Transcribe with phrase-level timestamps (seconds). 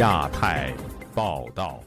[0.00, 0.72] 亚太
[1.14, 1.78] 报道。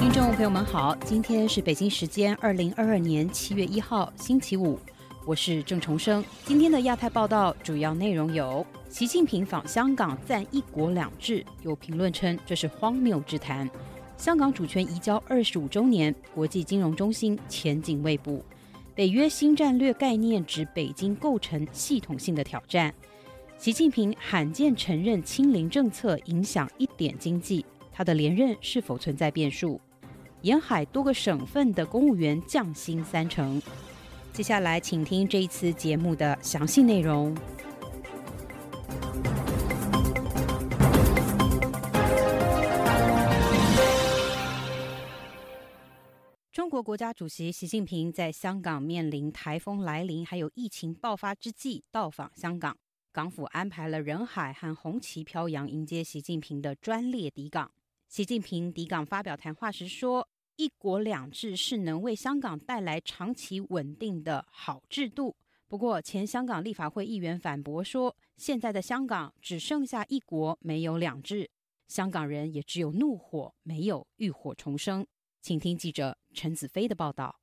[0.00, 4.80] 听众朋友们好，今天是北京时间二零二二年七月一号星期五，
[5.26, 6.24] 我是郑重生。
[6.46, 13.68] 今天的亚太报道主要内容有：习近平访香港赞“一国两制”，有评论称这是荒谬之谈；
[14.16, 18.42] 香港主权移交二十五周年，国际金融中心前景未卜；
[18.94, 22.94] 北约新战略概念指北京构成系统性的挑战。
[23.58, 29.80] 习近平罕见承认清零政策影响一点经济，他的连任是否存在变数？
[30.42, 33.60] 沿海多个省份的公务员降薪三成。
[34.32, 37.36] 接下来，请听这一次节目的详细内容。
[46.52, 52.76] 中国国家主席习近平在香港面临台风来临，还有疫情爆发之际到访香港。
[53.18, 57.68] 港府安排了人海和红旗飘扬，迎接习近平的专列抵港。
[58.06, 65.34] 习近平抵港发表谈话时说：“一国两制是能为香港带来长期稳定的好制度。”
[65.66, 71.50] 不过，前香港立法会议员反驳说：“现在的香港只剩下一国，没有两制，
[71.88, 75.04] 香港人也只有怒火，没有浴火重生。”
[75.42, 77.40] 请听记者陈子飞的报道。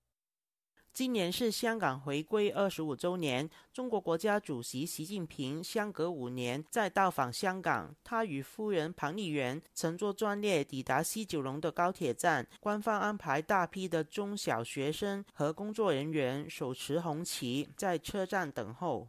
[0.95, 7.93] 今年是香港回归二十五周年，中国国家主席习近平相隔五年再到访香港。
[8.01, 19.05] 他与夫人彭丽媛乘坐专列抵达西九龙的高铁站，官方安排大批的中小学生和工作人员手持红旗在车站等候。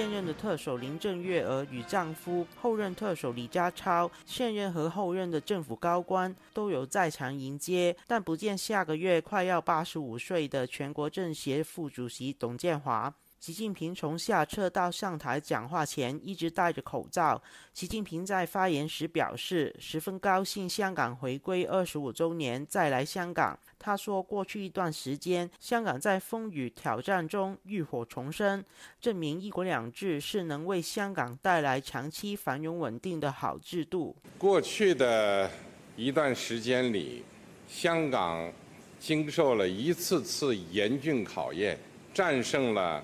[0.00, 13.12] 现任的特首林郑月娥与丈夫、后任特首李家超、现任和后任的政府高官都有在场迎接，但不见下个月快要八十五岁的全国政协副主席董建华。
[13.40, 17.42] 习近平从下车到上台讲话前一直戴着口罩。
[17.72, 23.58] 习近平在发言时表示，十分高兴香港回归二十五周年再来香港。
[23.78, 28.62] 他说，过去一段时间，香港在风雨挑战中浴火重生，
[29.00, 34.14] 证明一国两制是能为香港带来长期繁荣稳定的好制度。
[34.36, 35.50] 过去的
[35.96, 37.24] 一段时间里，
[37.66, 38.52] 香港
[38.98, 41.78] 经受了一次次严峻考验，
[42.12, 43.02] 战胜了。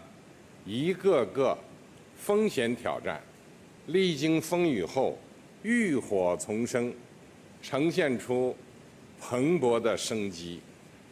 [0.67, 1.57] 一个个
[2.17, 3.23] 风险挑战，
[3.87, 5.17] 历经风雨后
[5.63, 6.93] 浴火重生，
[7.63, 8.57] 呈现出
[9.21, 10.61] 蓬勃的生机。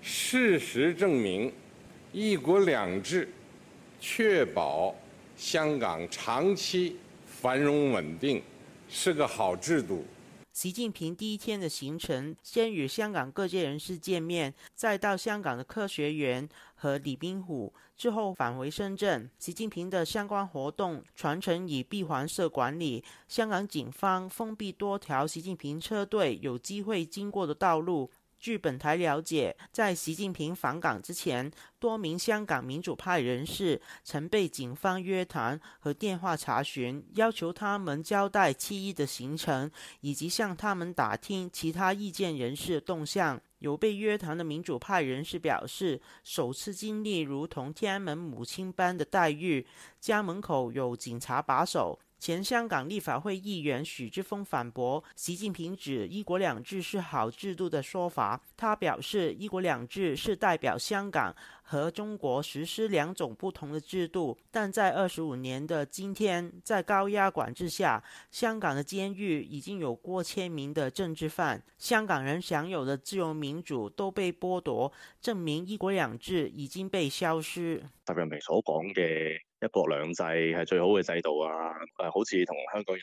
[0.02, 1.52] 事实证明，
[2.12, 3.28] 一国两制
[4.00, 4.92] 确保
[5.36, 8.42] 香港长期繁荣稳定，
[8.88, 10.04] 是个好制度。
[10.52, 16.48] 习近平第一天的行程，先与香港各界人士见面，再到香港的科学园
[16.84, 19.30] 和李斌虎，之后返回深圳。
[19.38, 28.10] 习近平的相关活动传承以闭环式管理，香港警方封闭多条习近平车队有机会经过的道路。
[28.44, 39.70] 据本台了解，在习近平访港之前，多名香港民主派人士曾被警方约谈和电话查询，要求他们交代七一的行程，
[40.02, 43.40] 以及向他们打听其他意见人士的动向。
[43.60, 49.66] 有被约谈的民主派人士表示，首次经历如同天安门母亲般的待遇，
[49.98, 51.98] 家门口有警察把守。
[52.24, 58.40] 前香港立法会议员许志峰反驳习近平指“一国两制”是好制度的说法。
[58.56, 77.84] 他表示，“一国两制”是代表香港和中国实施两种不同的制度，但在二十五年的今天，在高压管制下，香港的监狱已经有过千名的政治犯，香港人享有的自由民主都被剥夺，证明“一国兩制”已經被消失。
[78.06, 79.42] 習近平所讲嘅。
[79.64, 81.72] 一國兩制係最好嘅制度啊！
[81.98, 83.02] 誒，好似同香港人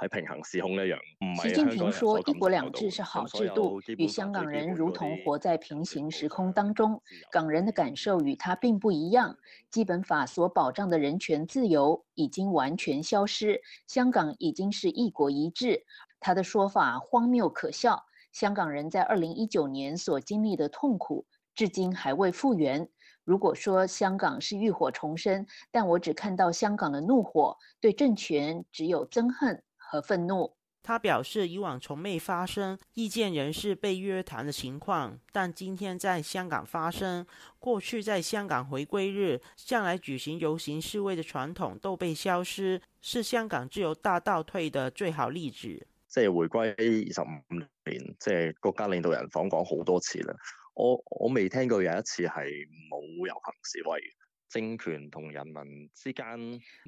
[0.00, 0.98] 係喺平行時空一樣。
[1.36, 7.00] 習近平說：一國兩制是好制度，與香港人如同活在平行時空當中。
[7.30, 9.36] 港人的感受與他並不一樣。
[9.70, 15.84] 基本法所保障的人權自由已經完全消失，香港已經是一國一制。
[16.18, 18.04] 他的說法荒謬可笑。
[18.32, 21.24] 香港人在二零一九年所經歷的痛苦，
[21.54, 22.88] 至今還未復原。
[23.30, 30.52] 如果说香港是浴火重生，但我只看到香港的怒火，对政权只有憎恨和愤怒。
[30.82, 37.24] 他表示，以往从未发生意见人士被约谈的情况，但今天在香港发生。
[37.60, 45.86] 过去在香港回归日向来举行游行示威的传统都被消失，是香港自由大倒退的最好例子。
[46.08, 47.54] 即係回歸二十五
[47.88, 50.34] 年，即係國家領導人訪港好多次啦。
[50.80, 52.46] 我我未聽過有一次係
[52.88, 54.00] 冇遊行示威。
[54.48, 56.24] 政權同人民之間。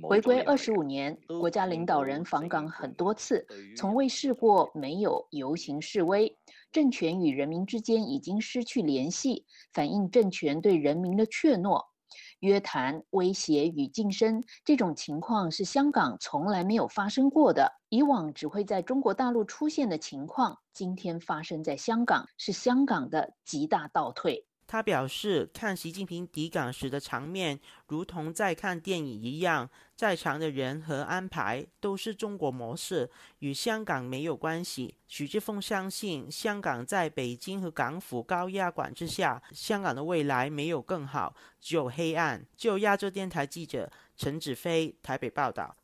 [0.02, 3.46] 回歸二十五年，國家領導人訪港很多次，
[3.76, 6.34] 從未試過沒有遊行示威。
[6.72, 9.44] 政權與人民之間已經失去聯繫，
[9.74, 11.91] 反映政權對人民的怯懦。
[12.40, 17.70] 约谈、威胁与晋升这种情况是香港从来没有发生过的。
[17.88, 24.46] 以往只会在中国大陆出现的情况，今天发生在香港，是香港的极大倒退。
[24.72, 33.10] 他表示，看习近平抵港时的场面，如同在看电影一样，在场的人和安排都是中国模式，
[33.40, 34.94] 与香港没有关系。
[35.06, 42.42] 许志峰相信，香港在北京和港府高压管制下，香港的未来没有更好，只有黑暗。
[42.56, 45.76] 就亚洲电台记者陈子飞台北报道。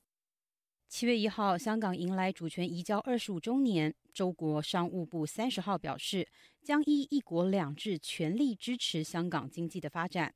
[0.88, 3.94] 七月一号，香港迎来主权移交二十五周年。
[4.14, 6.26] 中国商务部三十号表示，
[6.62, 10.34] 將依“一國兩制”全力支持香港經濟的發展。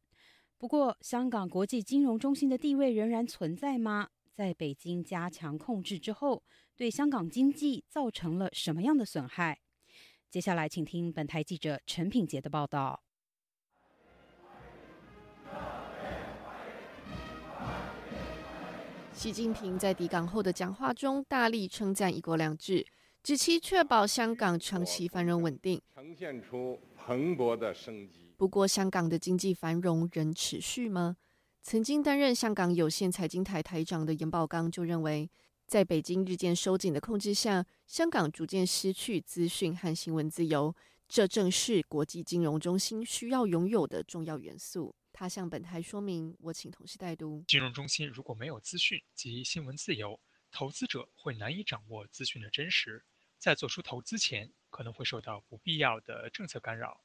[0.58, 4.08] 不過，香港國際金融中心的地位仍然存在嗎？
[4.34, 6.42] 在北京加強控制之後，
[6.76, 9.60] 對香港經濟造成了什麼樣的損害？
[10.30, 13.02] 接下來，請聽本台記者陳品杰的報道。
[19.14, 22.86] 習近平在抵港後的講話中大力稱讚“一國兩制”，
[23.22, 28.34] 指其确保香港长期繁荣稳定，呈现出蓬勃的生机。
[28.36, 31.16] 不过，香港的经济繁荣仍持续吗？
[31.62, 35.30] 曾经担任香港有线财经台台长的严宝刚就认为，
[35.68, 40.74] 在北京日渐收紧的控制下，香港逐渐失去资讯和新闻自由，
[41.06, 44.92] 这正是国际金融中心需要拥有的重要元素。
[45.12, 47.44] 他向本台说明，我请同事代读。
[47.46, 50.18] 金融中心如果没有资讯及新闻自由，
[50.50, 53.02] 投资者会难以掌握资讯的真實，
[53.42, 57.00] 在做出投资前可能会受到不必要的政策干扰，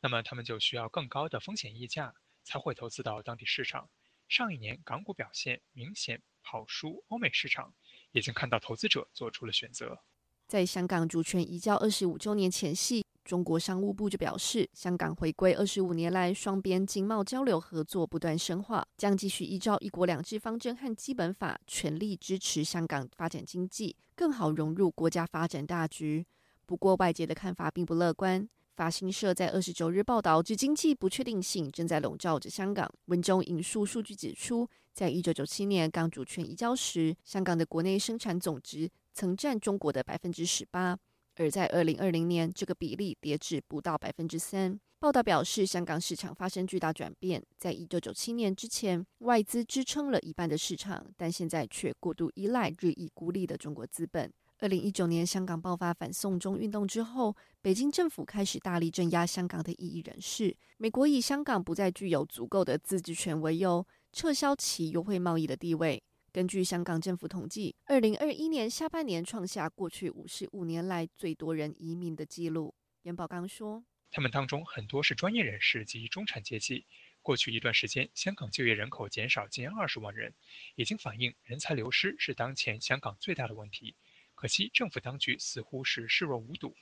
[0.00, 2.12] 那么他们就需要更高的风险溢价
[2.42, 3.88] 才会投资到当地市场。
[4.28, 7.72] 上一年港股表现明显跑输欧美市场，
[8.10, 10.02] 已经看到投资者做出了选择。
[10.48, 13.04] 在香港主权移交二十五周年前夕。
[13.26, 26.24] 中國商務部就表示，香港回歸二十五年來，雙邊經貿交流合作不斷深化，將繼續依照“一國兩制”方針和基本法，全力支持香港發展經濟，更好融入國家發展大局。
[26.66, 28.46] 不過，外界的看法並不樂觀。
[28.76, 32.88] 法新社在二十九日報道，指經濟不確定性正在籠罩着香港。
[33.06, 40.96] 文中引述數據指出，在一九九七年港主權移交時，香港的國內生產總值曾佔中國的百分之十八。
[41.36, 44.78] 而在二零二零年，这个比例跌至不到百分之三。
[44.98, 54.32] 报道表示，香港市场发生巨大转变，在一九九七年之前，外资支撑了一半的市场，但现在却过度依赖日益孤立的中国资本。
[54.60, 60.56] 二零一九年香港爆发反送中运动之后，北京政府开始大力镇压香港的异议人士。
[60.78, 66.02] 美国以香港不再具有足够的自治权为由，撤销其优惠贸易的地位。
[66.36, 72.74] 根据香港政府统计，二零二一年下半年创下过去五十五年来最多人移民的记录。
[73.04, 76.84] 严宝刚说：“他们当中很多是专业人士及中产阶级。
[77.22, 80.34] 过去一段时间，香港就业人口减少近二十万人，
[80.74, 83.96] 已经反映人才流失是当前香港最大的问题。
[84.34, 86.76] 可惜政府当局似乎是视若无睹。”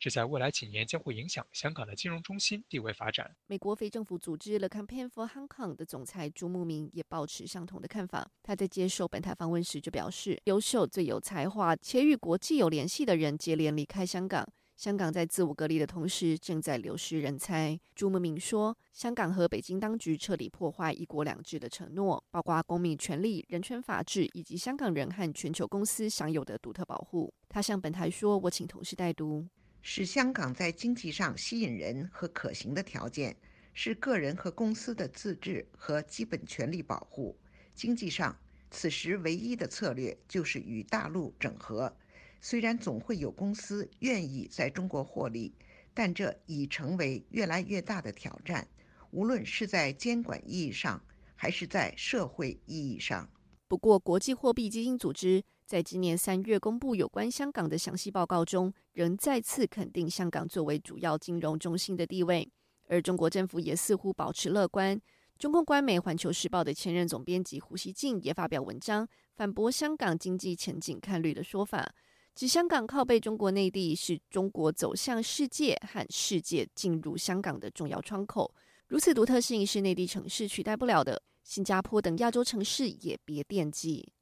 [0.00, 3.36] 這在未來幾年將會影響香港的金融中心地位發展。
[3.46, 8.28] 美國非政府組織 The Campaign for Hong Kong 的總裁朱慕明也保持相同的看法。
[8.42, 14.48] 他在接受本台訪問時就表示，優秀、最有才華且與國際有聯繫的人接連離開香港。
[14.76, 17.78] 香港在自我隔離的同時，正在流失人才。
[17.94, 27.30] 朱慕明說，香港和北京當局徹底破壞一國兩制的承諾，包括公民權利、人權法治以及香港人和全球公司享有的獨特保護。
[27.50, 29.46] 他向本台說，我請同事代讀。
[29.82, 33.36] 使香港在经济上吸引人和可行的条件，
[33.72, 37.38] 是个人和公司的自治和基本权利保护。
[37.74, 38.38] 经济上，
[38.70, 41.96] 此时唯一的策略就是与大陆整合。
[42.42, 45.54] 虽然总会有公司愿意在中国获利，
[45.94, 48.68] 但这已成为越来越大的挑战，
[49.10, 51.02] 无论是在监管意义上，
[51.34, 53.30] 还是在社会意义上。
[53.66, 55.42] 不过，国际货币基金组织。
[55.70, 62.50] 在今年三月公布有关香港的详细报告中，仍再次肯定香港作为主要金融中心的地位。
[62.88, 65.00] 而中国政府也似乎保持乐观。
[65.38, 71.88] 中共官媒《环球时报》的前任总编辑胡锡进也发表文章，反驳香港经济前景看绿的说法，
[72.34, 78.52] 指香港靠背中国内地是中国走向世界和世界进入香港的重要窗口。
[78.88, 84.12] 如此独特性是内地城市取代不了的，新加坡等亚洲城市也别惦记。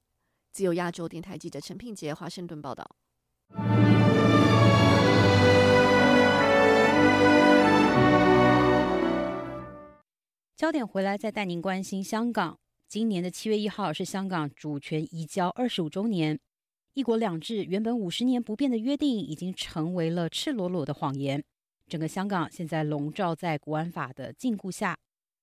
[0.58, 2.84] 自由亚洲电台记者陈品杰华盛顿报道。
[10.56, 12.58] 焦点回来，再带您关心香港。
[12.88, 16.36] 今年的七月一号是香港主权移交二十五周年，
[16.94, 21.40] 一国两制原本五十年不变的约定，已经成为了赤裸裸的谎言。
[21.86, 24.98] 整个香港现在笼罩在国安法的禁锢下。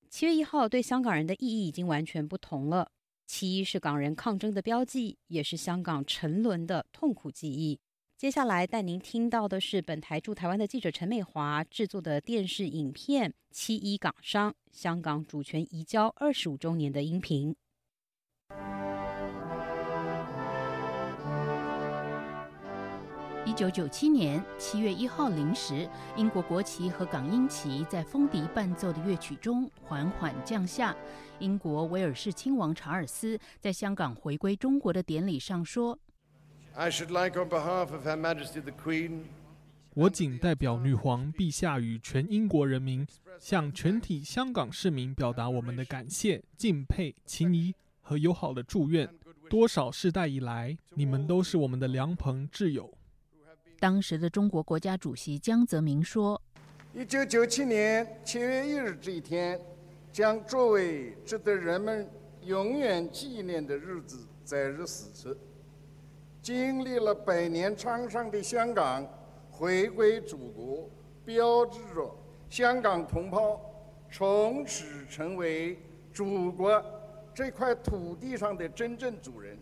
[0.10, 2.92] 七月一号对香港人的意义已经完全不同了。
[3.25, 7.79] 七一是港人抗争的标记，也是香港沉沦的痛苦记忆。
[8.17, 17.55] 接下来带您听到的是本台驻台湾的记者陈美华制作的电视影片《七一港商香港主权移交二十五周年》的音频。
[23.56, 30.94] 九九七年七月一号零时，英国国旗和港英旗在风笛伴奏的乐曲中缓缓降下。
[31.40, 35.98] 英国威尔士亲王查尔斯在香港回归中国的典礼上说。
[36.74, 39.22] I should like on behalf of Her Majesty the Queen，
[39.94, 43.08] 我仅代表女皇陛下与全英国人民，
[43.40, 49.10] 向全体香港市民表达我们的感谢、敬佩、情谊和友好的祝愿。
[49.50, 52.92] 多少世代以来，你们都是我们的良朋挚友。
[53.79, 56.41] 当时的中国国家主席江泽民说
[56.94, 59.60] ：“一九九七年七月一日这一天，
[60.12, 62.08] 将作为值得人们
[62.44, 65.36] 永远纪念的日子，载入史册。”
[66.41, 69.05] 经历了百年沧桑的香港
[69.50, 70.89] 回归祖国，
[71.25, 72.15] 标志着
[72.50, 73.60] 香港同胞
[74.12, 75.77] 从此成为
[76.13, 76.84] 祖国
[77.34, 79.55] 这块土地上的真正主人。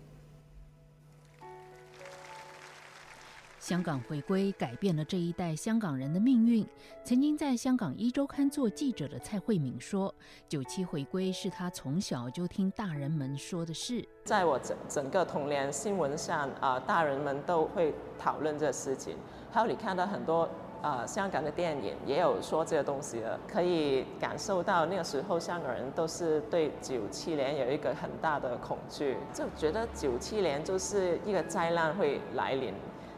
[3.64, 6.68] 香港回归改变了这一代香港人的命运。
[7.06, 10.14] 曾经在香港一周刊做记者的蔡慧敏说
[10.50, 14.06] ：“九七回归是他从小就听大人们说的事。
[14.26, 19.16] 在我整整个童年，新闻上啊，大人们都会讨论这事情。
[19.50, 20.50] 还有你看到很多
[20.82, 32.74] 啊，香港的电影也有说这个东西的，可以感受到那个时候香港人都是对九七年有一个很大的恐惧，就觉得九七年就是一个灾难会来临。”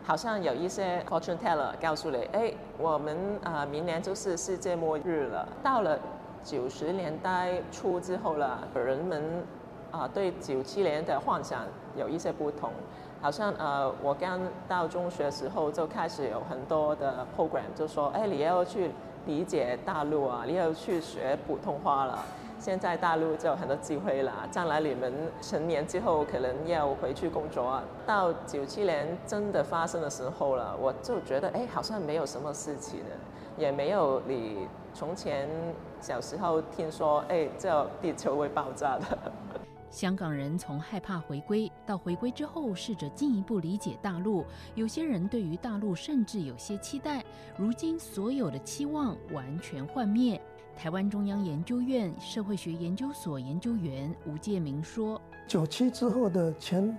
[0.05, 5.47] 好像有一些 fortune teller 告诉你，哎，我们啊明年就是世界末日了。
[5.63, 5.97] 到了
[6.43, 9.43] 九十年代初之后了，人们
[9.89, 11.63] 啊对九七年的幻想
[11.97, 12.69] 有一些不同。
[13.19, 18.91] 好像呃，我刚到中学时候就开始有很多的 program，就说，哎，你要去
[19.25, 22.23] 理解大陆啊，你要去学普通话了。
[22.57, 27.81] 现在大陆就有很多机会了，将来你们成年之后可能要回去工作。
[28.05, 33.15] 到九七年真的发生的时候了，我就觉得哎，好像没有什么事情的，
[33.57, 35.47] 也没有你从前
[35.99, 39.31] 小时候听说哎，这地球会爆炸的。
[39.91, 44.43] 香港人从害怕回归到回归之后，试着进一步理解大陆。
[44.73, 47.23] 有些人对于大陆甚至有些期待，
[47.55, 50.41] 如今所有的期望完全幻灭。
[50.77, 56.95] 台湾中央研究院社会学研究所研究员吴介明说：“九七之后的前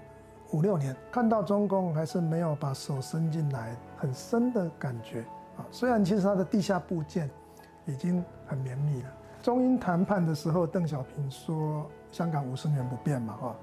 [0.51, 5.21] 五六年，看到中共还是没有把手伸进来很深的感觉
[5.59, 5.67] 啊。
[5.71, 7.31] 虽然其实它的地下部件
[7.85, 9.13] 已经很绵密了。
[9.43, 13.57] 中英谈判的时候，邓小平说香港五十年不变嘛，哈。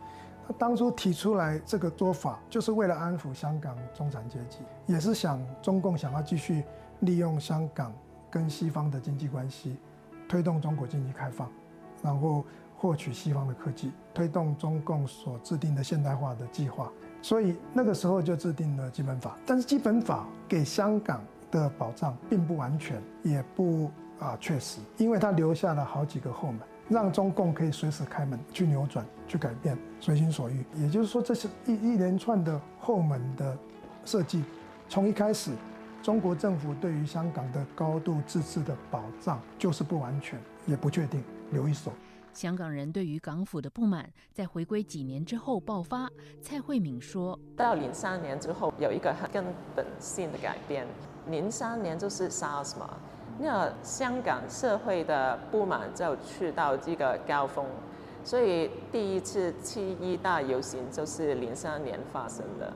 [0.48, 6.64] 他当初提出来这个做法，就是为了安抚香港中产阶级，也是想中共想要继续
[7.00, 7.92] 利用香港
[8.30, 9.76] 跟西方的经济关系。”
[10.28, 11.50] 推动中国经济开放，
[12.02, 12.44] 然后
[12.76, 16.92] 获取西方的科技，推动中共所制定的现代化的计划。
[17.22, 19.38] 所以那个时候就制定了基本法。
[19.46, 23.90] 但是基本法给香港的保障并不完全，也不
[24.20, 30.66] 啊确实，因为它留下了好几个后门，让中共可以随时开门去扭转、去改变，随心所欲。
[30.76, 33.58] 也就是说，这是一一连串的后门的
[34.04, 34.44] 设计，
[34.90, 35.52] 从一开始。
[36.04, 41.94] 中国政府对于香港的高度自治的保障就是不完全，也不确定，留一手。
[42.34, 46.10] 香港人对于港府的不满，在回归几年之后爆发。
[46.42, 50.86] 蔡慧敏说：“到零三年之后，有一个很根本性的改变。
[51.30, 52.98] 零三年就是 SARS 嘛，
[53.40, 57.66] 那香港社会的不满就去到这个高峰，
[58.26, 62.74] 所以第一次七一大游行就是零三年发生的。”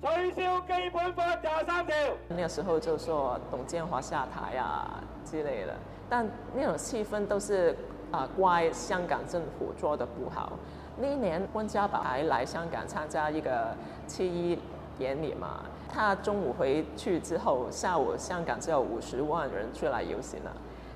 [0.00, 1.94] 取消基本法廿三条。
[2.28, 5.74] 那个时候就说董建华下台啊之类的，
[6.08, 7.76] 但那种气氛都是
[8.12, 10.52] 啊怪香港政府做的不好。
[10.96, 13.74] 那一年温家宝还来香港参加一个
[14.06, 14.58] 七一
[14.96, 15.60] 典礼嘛，
[15.92, 20.50] 他中午回去之后，下午香港只有五十万人出来游行了。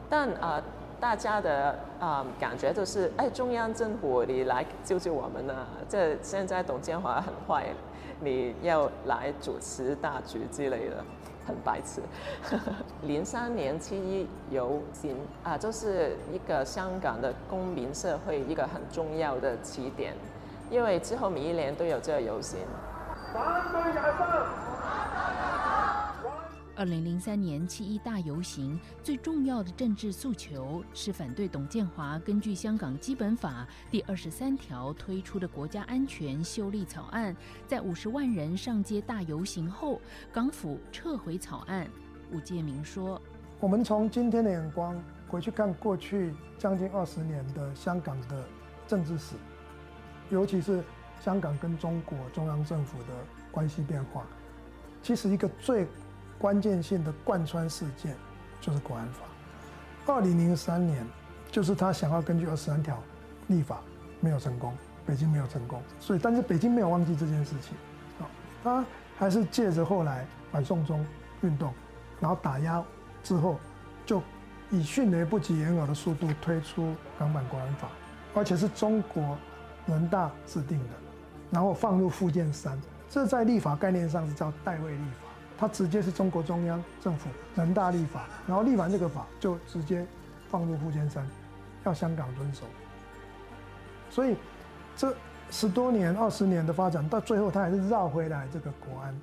[0.09, 0.63] 但啊，
[1.03, 5.67] 大家的啊感觉都是，哎，中央政府你来救救我们啊！
[5.89, 7.67] 这现在董建华很坏，
[8.21, 11.05] 你要来主持大局之类的，
[11.45, 12.01] 很白痴。
[13.03, 20.15] 零三年七一游行啊，就是一个香港的公民社会一个很重要的起点，
[20.71, 22.61] 因为之后每一年都有这个游行。
[23.35, 23.99] 反对解
[26.75, 37.37] 二零零三年七一大游行最重要的政治诉求是反对董建华根据香港基本法第二十三条推出的国家安全修例草案。
[37.67, 40.01] 在五十万人上街大游行后，
[40.33, 41.87] 港府撤回草案。
[42.33, 43.21] 吴建明说
[43.61, 44.99] ：“我们从今天的眼光
[45.29, 48.47] 回去看过去将近二十年的香港的
[48.89, 49.35] 政治史，
[50.31, 50.83] 尤其是
[51.21, 53.09] 香港跟中国中央政府的
[53.51, 54.25] 关系变化，
[55.03, 55.87] 其实一个最……”
[56.43, 58.17] 关键性的贯穿事件
[58.61, 59.21] 就是国安法。
[60.13, 61.07] 二零零三年，
[61.53, 63.01] 就是他想要根据二十三条
[63.47, 63.81] 立法，
[64.19, 65.81] 没有成功，北京没有成功。
[66.01, 67.77] 所以，但是北京没有忘记这件事情，
[68.19, 68.27] 啊，
[68.65, 68.85] 他
[69.17, 71.07] 还是借着后来反送中
[71.43, 71.73] 运动，
[72.19, 72.83] 然后打压
[73.23, 73.61] 之后，
[74.05, 74.21] 就
[74.69, 77.87] 以迅雷不及掩耳的速度推出港版国安法，
[78.35, 79.39] 而且是中国
[79.87, 80.95] 人大制定的，
[81.53, 82.77] 然后放入附件三，
[83.09, 85.29] 这在立法概念上是叫代位立法。
[85.59, 90.07] 它直接是中国中央政府人大立法，然后立完这个法就直接
[90.51, 91.27] 放入附件三，
[91.85, 92.65] 要香港遵守。
[94.11, 94.37] 所以
[94.97, 95.15] 这
[95.51, 99.19] 十多年、二十年的发展，到最后它还是绕回来这个国安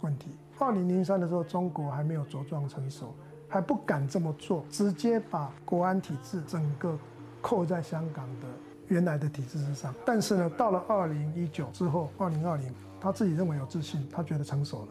[0.00, 0.30] 问题。
[0.58, 3.14] 二零零三的时候，中国还没有茁壮成熟，
[3.48, 6.98] 还不敢这么做，直接把国安体制整个
[7.40, 8.46] 扣在香港的
[8.88, 9.94] 原来的体制之上。
[10.04, 14.88] 但是呢，到了二零一九之后，二零二零，他自己认为有自信，他觉得成熟了。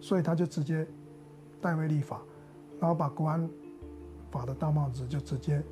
[0.00, 0.86] 所以他就直接
[1.60, 2.22] 代为立法，
[2.80, 3.48] 然后把国安
[4.30, 5.62] 法的大帽子就直接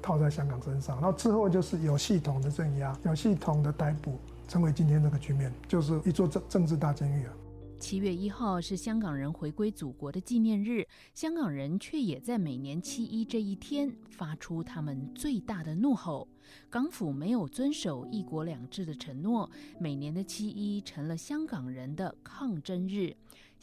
[0.00, 4.18] 套在香港身上，然后之后就是有系统的镇压、有系统的逮捕，
[4.48, 7.32] 成为今天这个局面，就是一座政政治大监狱啊。
[7.80, 16.26] 七月一号是香港人回归祖国的纪念日，香港人却也在每年七一这一天发出他们最大的怒吼：
[16.70, 23.14] 港府没有遵守“一国两制”的承诺，每年的七一成了香港人的抗争日。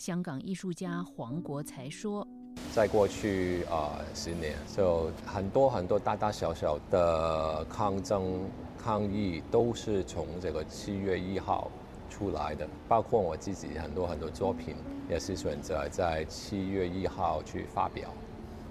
[0.01, 2.27] 香港艺术家黄国才说
[2.73, 8.49] ：“在过去啊十年，就很多很多大大小小的抗争
[8.83, 11.69] 抗议都是从这个七月一号
[12.09, 14.75] 出来的，包括我自己很多很多作品
[15.07, 18.09] 也是选择在七月一号去发表，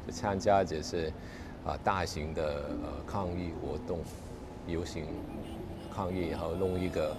[0.08, 1.12] 就参加这是
[1.64, 4.00] 啊大型的呃抗议活动、
[4.66, 5.06] 游行
[5.94, 7.14] 抗议，然后弄一个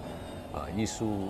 [0.52, 1.30] 啊艺术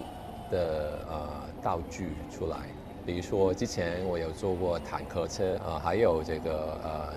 [0.52, 2.58] 的啊。”道具出来，
[3.06, 7.14] 比如说之前我有做过坦克车啊，还有这个呃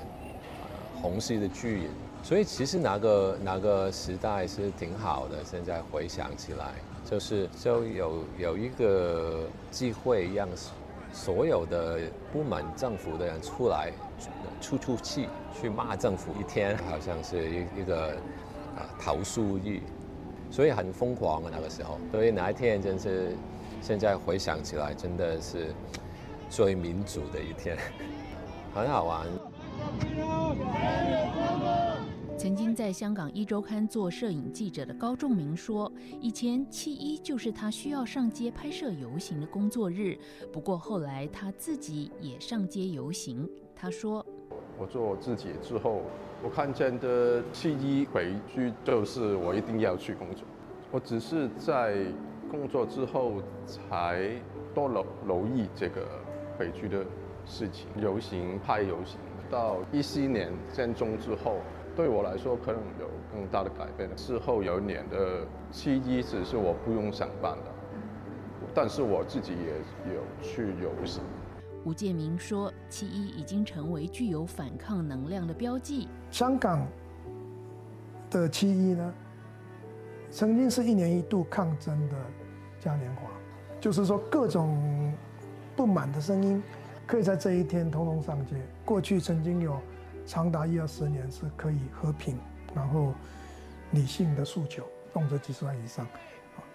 [1.01, 1.91] 红色的巨人，
[2.23, 5.43] 所以其实那个那个时代是挺好的。
[5.43, 6.75] 现在回想起来，
[7.07, 10.47] 就是就有有一个机会让
[11.11, 13.91] 所有的不满政府的人出来
[14.61, 15.27] 出出气，
[15.59, 18.09] 去骂政府一天，好像是一一个
[18.77, 19.81] 啊投诉日，
[20.51, 21.99] 所以很疯狂啊那个时候。
[22.13, 23.37] 所以那一天真是。
[23.83, 25.75] 现在回想起来，真的是
[26.49, 27.77] 最民主的一天，
[28.75, 29.27] 很好玩。
[32.39, 40.19] 曾经在香港一周刊做摄影记者的高仲明说：“以前七一就是他需要上街拍摄游行的工作日，
[40.51, 44.25] 不过后来他自己也上街游行。”他说
[44.79, 46.03] ：“我做我自己之后，
[46.43, 50.45] 我看见的七一回去就是我一定要去工作，
[50.91, 51.97] 我只是在。”
[52.51, 53.33] 工作之后
[53.67, 54.31] 才
[54.73, 56.07] 多留留意这个
[56.57, 57.05] 回去的
[57.45, 59.19] 事情，游行拍游行。
[59.51, 61.57] 到一七年建中之后，
[61.97, 64.09] 对我来说可能有更大的改变。
[64.17, 65.41] 事后有一年的
[65.73, 67.65] 七一只是我不用上班了，
[68.73, 71.25] 但是我自己也有去游行。
[71.85, 76.09] 吴建明说：“七一已经成为具有反抗能量的标记。
[76.31, 76.87] 香港
[78.31, 79.15] 的七一呢，
[80.31, 82.17] 曾经是一年一度抗争的。”
[82.81, 83.23] 嘉年华，
[83.81, 85.11] 就是说各种
[85.75, 86.63] 不满的声音，
[87.07, 88.57] 可以在这一天通通上街。
[88.85, 89.81] 过去曾经有
[90.27, 92.39] 长达一二十年是可以和平，
[92.75, 93.15] 然后
[93.93, 96.07] 理性的诉求，动辄几十万以上，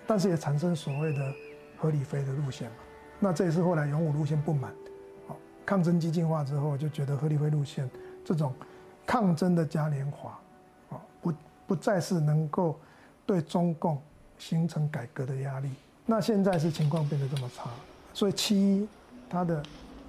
[0.08, 1.34] 但是也产生所谓的
[1.78, 2.78] 合理飞的路线嘛。
[3.20, 4.74] 那这也是后来勇武路线不满，
[5.70, 7.88] 抗争激进化之后，就觉得合理飞路线
[8.26, 8.52] 这种
[9.06, 10.32] 抗争的嘉年华，
[10.90, 11.32] 啊，不
[11.68, 12.80] 不再是能够
[13.24, 14.02] 对中共
[14.40, 15.70] 形成改革的压力。
[16.08, 17.70] 那现在是情况变得这么差，
[18.16, 18.90] 所以七一
[19.30, 19.62] 它的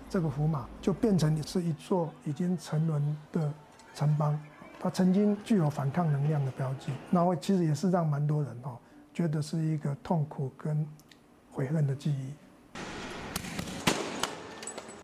[0.09, 3.53] 这个福马就变成是一座已经沉沦的
[3.95, 4.41] 城邦，
[4.81, 8.79] 它曾经具有反抗能量的标记，然后其实也是让蛮多人哦
[9.13, 10.87] 觉得是一个痛苦跟
[11.53, 12.33] 悔恨的记忆。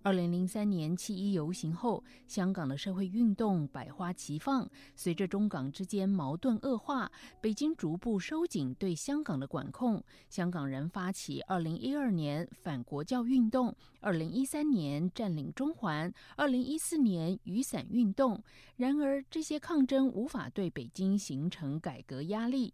[0.06, 4.70] 二零零三年七一游行后，香港的社会运动百花齐放。
[4.94, 10.00] 随着中港之间矛盾恶化，北京逐步收紧对香港的管控。
[10.30, 18.40] 香港人发起二零一二年反国教运动，二零一三年占领中环，二零一四年雨伞运动。
[18.76, 22.72] 然而，这些抗争无法对北京形成改革压力。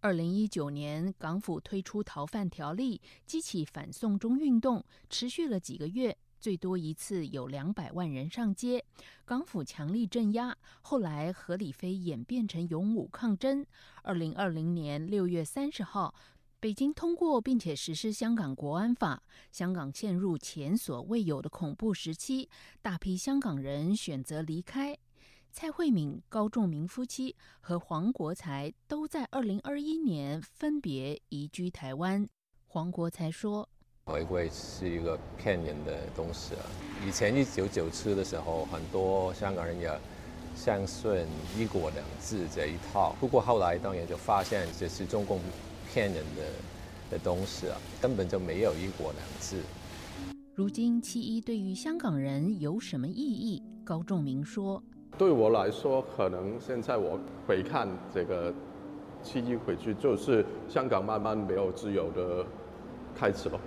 [0.00, 6.14] 二零一九年，港府推出逃犯条例，激起反送中运动，持续了几个月。
[6.40, 8.84] 最多一次有两百万人上街，
[9.24, 13.64] 港府强力镇压，后来合理非演变成勇武抗争。
[14.02, 16.14] 二零二零年六月三十号，
[16.60, 22.48] 北京通过并且实施香港国安法，香港陷入前所未有的恐怖时期，
[22.80, 24.96] 大批香港人选择离开。
[25.52, 32.28] 蔡慧敏、高仲明夫妻和黄国才都在二零二一年分别移居台湾。
[32.66, 33.68] 黄国才说。
[34.08, 36.62] 回归是一个骗人的东西啊！
[37.04, 39.90] 以前一九九七的时候，很多香港人也
[40.54, 41.10] 相信
[41.58, 43.16] “一国两制”这一套。
[43.18, 45.40] 不过后来当然就发现这是中共
[45.92, 46.42] 骗人的
[47.10, 49.60] 的东西啊，根本就没有“一国两制”。
[50.54, 53.60] 如今七一对于香港人有什么意义？
[53.84, 54.80] 高仲明说
[55.18, 58.54] ：“对我来说，可能现在我回看这个
[59.20, 62.46] 七一回去，就是香港慢慢没有自由的
[63.18, 63.58] 开始了。”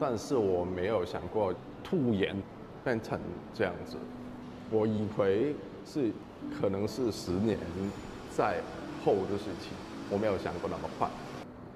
[0.00, 2.36] 但是我没有想过突然
[2.84, 3.18] 变成
[3.52, 3.96] 这样子，
[4.70, 6.12] 我以为是
[6.60, 7.58] 可能是十年
[8.30, 8.60] 在
[9.04, 9.72] 后的事情，
[10.08, 11.08] 我没有想过那么快。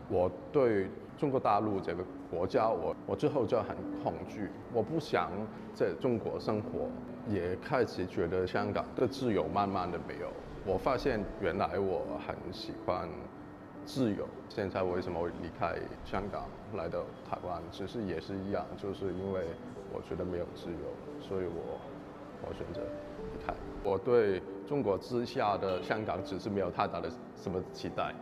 [0.09, 0.87] 我对
[1.18, 5.31] 中国大陆这个国家，我我之后就很恐惧，我不想
[5.75, 6.88] 在中国生活，
[7.29, 10.29] 也开始觉得香港的自由慢慢的没有。
[10.64, 13.09] 我发现原来我很喜欢。
[13.85, 14.27] 自由。
[14.49, 17.62] 现在为什么会离开香港来到台湾？
[17.71, 19.47] 其实也是一样，就是因为
[19.92, 21.81] 我觉得没有自由，所以我
[22.47, 23.55] 我选择离开。
[23.83, 28.14] 我对中国之下的香港只是没有太大的什么期待。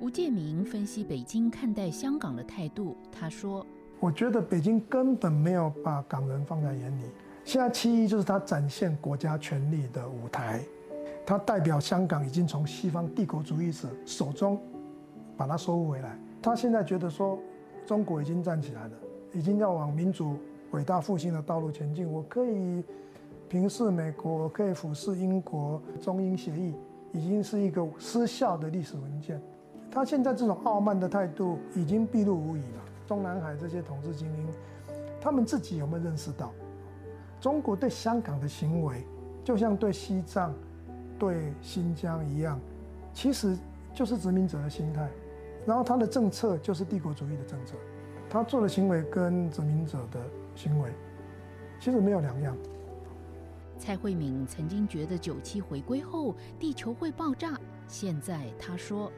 [0.00, 3.66] 吴建明分析北京看待香港的态度，他说
[4.00, 7.02] ：“我觉得北京根本没有把港人放在眼里。
[7.44, 10.62] 现在七一就是他展现国家权力的舞台。”
[11.26, 14.60] 他代表香港已经从西方帝国主义者手中
[15.40, 16.18] 把它收回来。
[16.42, 17.38] 他现在觉得说，
[17.86, 18.90] 中国已经站起来了，
[19.32, 20.36] 已经要往民主
[20.72, 22.06] 伟大复兴的道路前进。
[22.06, 22.84] 我可以
[23.48, 26.74] 平视美国，可以俯视英国，中英协议
[27.12, 29.40] 已经是一个失效的历史文件。
[29.90, 32.84] 他现在这种傲慢的态度已经毕露无遗了。
[33.06, 34.46] 中南海这些统治精英，
[35.22, 36.52] 他们自己有没有认识到，
[37.40, 39.06] 中国对香港的行为，
[39.42, 40.52] 就像对西藏？
[41.18, 42.58] 对新疆一样，
[43.12, 43.54] 其实
[43.92, 45.06] 就是殖民者的心态，
[45.70, 47.76] 然后他的政策就是帝国主义的政策，
[48.28, 50.20] 他做的行为跟殖民者的
[50.56, 50.90] 行为
[51.78, 52.56] 其实没有两样。
[53.78, 57.52] 蔡慧敏曾经觉得九七回归后地球会爆炸，
[57.86, 59.12] 现在他说，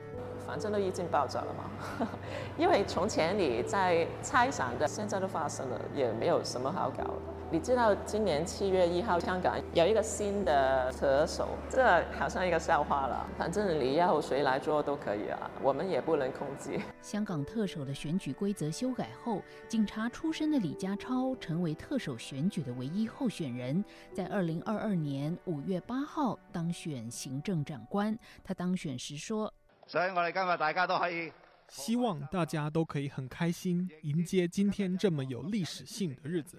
[0.47, 2.07] 反正都已经爆炸了嘛，
[2.59, 7.32] 因为从前你在猜想的，现在都发生了，也没有什么好搞的。
[7.53, 13.29] 你知道今年七月一号，香港有一个新的特首，这好像一个笑话了。
[13.37, 16.81] 反正你要谁来做都可以啊，我们也不能控制。
[17.03, 23.85] 香港特首的选举规则修改后，警察出身的李家超成为特首选举的唯一候选人，
[24.15, 28.19] 在二零二二年五月八号当选行政长官。
[28.43, 29.53] 他当选时说
[29.87, 31.31] ：“所以我哋今日大家都可以，
[31.69, 36.59] 希望大家都可以很开心迎接今天这么有历史性的日子。”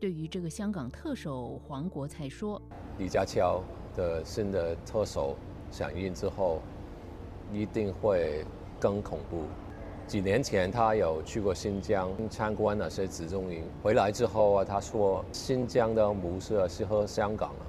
[0.00, 2.60] 对于这个香港特首黄国才说
[2.98, 3.60] ：“李家超
[3.96, 5.34] 的新的特首
[5.72, 6.62] 响应之后，
[7.52, 8.44] 一定会
[8.78, 9.42] 更恐怖。
[10.06, 17.66] 几年前他有去过新疆参观那些集中营，回来之后啊，他说新疆的模式适合香港了。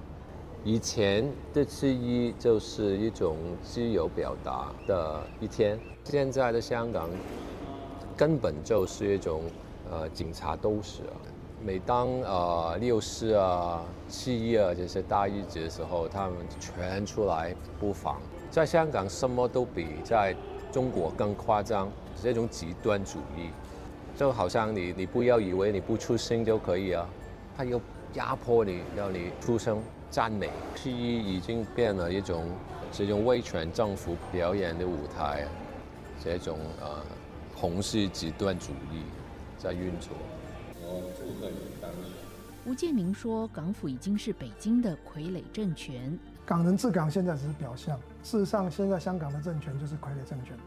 [0.63, 7.09] 以前的七一就是一种自由表达的一天，现在的香港
[8.15, 9.41] 根本就是一种
[9.89, 11.17] 呃警察都市啊。”
[11.65, 18.17] 每当呃六四啊、七一啊这些大日子的时候，他们全出来布防。
[18.49, 20.33] 在香港，什么都比在
[20.71, 21.91] 中国更夸张，
[22.23, 23.49] 这种极端主义，
[24.17, 27.05] 就好像你你不要以为你不出声就可以啊，
[27.57, 27.79] 他又
[28.13, 30.49] 压迫你，要你出声赞美。
[30.75, 32.45] 七一已经变了一种
[32.91, 35.45] 这种威权政府表演的舞台，
[36.23, 36.87] 这种呃
[37.53, 39.03] 红色极端主义
[39.57, 40.13] 在运作。
[42.65, 50.57] 吴建明说：“港府已经是北京的傀儡政权。”港人治港现在只是表象，事实上现在香港的政权就是傀儡政权，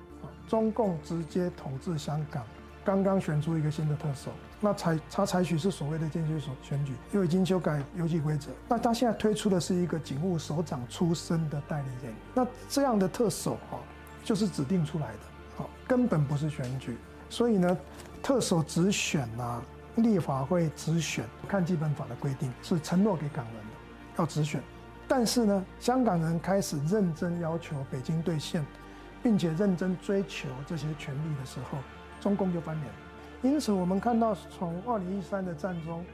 [0.48, 2.44] 中共直接统治香港。
[2.84, 8.50] 刚刚选出一个新的特首，那采他采取是所谓的间接选选举，又已经修改游戏规则。
[8.68, 13.78] 那他现在推出的是一个警务首长出身的代理人，那这样的特首哈，
[14.24, 15.18] 就是指定出来的，
[15.56, 16.96] 好，根本不是选举。
[17.30, 17.78] 所以呢，
[18.20, 19.62] 特首直选啊，
[19.96, 23.70] 立法会直选，看基本法的规定是承诺给港人的，
[24.18, 24.62] 要直选。
[25.06, 28.64] 但是呢，香港人开始认真要求北京兑现，
[29.22, 31.78] 并且认真追求这些权利的时候。
[32.20, 32.88] 中共就翻脸，
[33.42, 36.04] 因此我们看到从二零一三的战争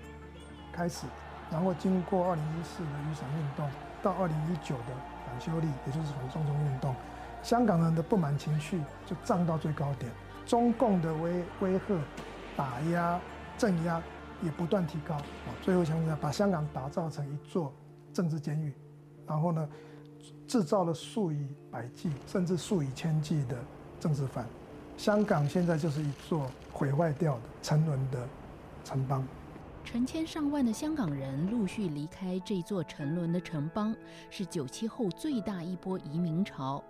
[0.72, 1.06] 开始，
[1.50, 3.70] 然后经过二零一四的雨伞运动，
[4.02, 4.94] 到二零一九的
[5.26, 6.96] 反修例，也就是反送中运动，
[7.42, 10.10] 香港人的不满情绪就涨到最高点，
[10.46, 11.94] 中共的威威吓、
[12.56, 13.20] 打压、
[13.58, 14.00] 镇压
[14.40, 15.20] 也不断提高，
[15.60, 17.74] 最后想想把香港打造成一座
[18.12, 18.72] 政治监狱，
[19.26, 19.68] 然后呢，
[20.46, 23.58] 制造了数以百计甚至数以千计的
[23.98, 24.46] 政治犯。
[24.96, 28.28] 香港现在就是一座毁坏掉的、沉沦的
[28.84, 29.26] 城邦。
[29.84, 33.94] 成千上万的香港人陆续离开这座沉沦的城邦，
[34.30, 36.82] 是九七后最大一波移民潮。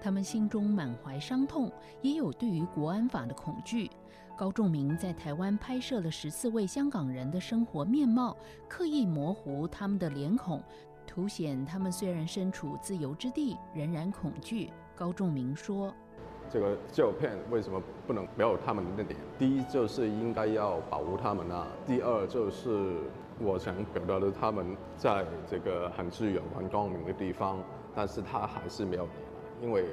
[0.00, 3.90] 他们心中满怀伤痛，也有对于国安法的恐惧。
[4.36, 10.60] 高仲明在台湾拍摄了十四位香港人的生活面貌，刻意模糊他们的脸孔，
[11.06, 14.70] 凸显他们虽然身处自由之地，仍然恐惧。
[14.96, 15.94] 高仲明说。
[16.50, 19.18] 这个照片为什么不能没有他们的点？
[19.38, 22.96] 第一就是应该要保护他们啊，第二就是
[23.38, 27.62] 我想表达的，他们在这个很自由、很光明的地方，
[27.94, 29.14] 但是他还是没有脸，
[29.62, 29.86] 因为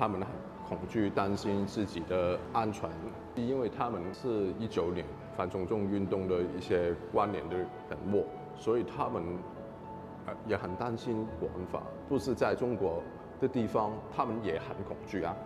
[0.00, 0.30] 他们很
[0.66, 2.88] 恐惧、担心自己的安全，
[3.34, 5.04] 因为他们是一九年
[5.36, 7.68] 反中众运动的一些关联的人
[8.10, 8.24] 物，
[8.56, 9.22] 所以他们
[10.46, 13.02] 也很担心国安法，不是在中国
[13.42, 15.36] 的地方，他们也很恐惧啊。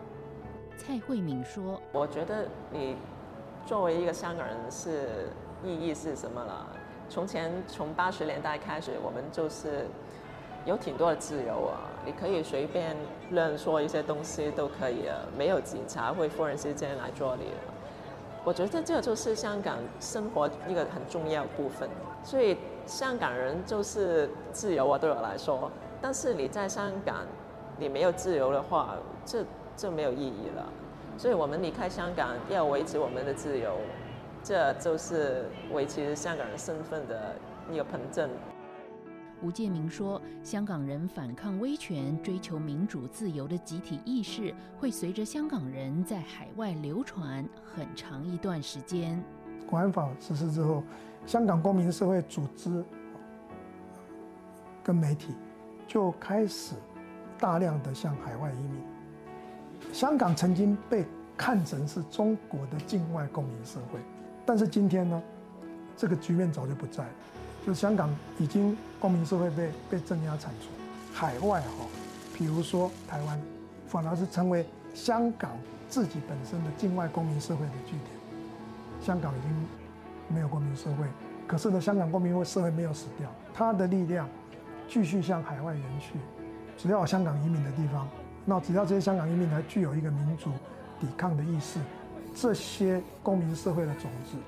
[0.76, 2.94] 蔡慧敏说：“我觉得你
[3.66, 5.30] 作为一个香港人是
[5.64, 6.68] 意义是什么了？
[7.08, 9.86] 从前从八十年代开始，我们就是
[10.64, 12.96] 有挺多的自由啊，你可以随便
[13.30, 17.44] 乱说一些东西都可以啊，没有警察会忽然之间来捉你。
[18.44, 21.88] 我觉得这就是香港生活一个很重要部分。
[22.22, 25.70] 所以香港人就是自由啊，对我来说。
[26.00, 27.26] 但是你在香港，
[27.78, 29.44] 你没有自由的话，这……
[29.76, 30.64] 就没有意义了，
[31.18, 33.72] 所以我们离开香港要维持我们的自由，
[34.40, 37.34] 这就是维持香港人身份的
[37.72, 38.30] 一个凭证。
[39.44, 49.22] 吴建明说：“香港人反抗威权、追求民主自由的集体意识，会随着香港人在海外流传很长一段时间。”
[49.68, 50.82] 国安法实施之后，
[51.26, 52.82] 香港公民社会组织
[54.82, 55.34] 跟媒体
[55.86, 56.74] 就开始
[57.38, 59.92] 大量的向海外移民。
[59.92, 61.04] 香港曾经被
[61.36, 64.00] 看成是中国的境外公民社会，
[64.46, 65.22] 但是今天呢，
[65.98, 67.10] 这个局面早就不在了。
[67.66, 70.68] 就香港已经公民社会被被镇压铲除，
[71.12, 71.84] 海外哈，
[72.32, 73.38] 比如说台湾，
[73.86, 74.64] 反而是成为
[74.94, 75.50] 香港
[75.90, 78.08] 自己本身的境外公民社会的据点。
[79.02, 79.50] 香港已经
[80.34, 81.04] 没有公民社会，
[81.46, 84.26] 可是呢，香港公民社会没有死掉，它的力量
[84.88, 86.14] 继续向海外延续。
[86.78, 88.08] 只要有香港移民的地方。
[88.46, 90.50] 那只要这些香港移民还具有一个民主
[90.98, 91.78] 抵抗的意识，
[92.34, 94.38] 这些公民社会的种子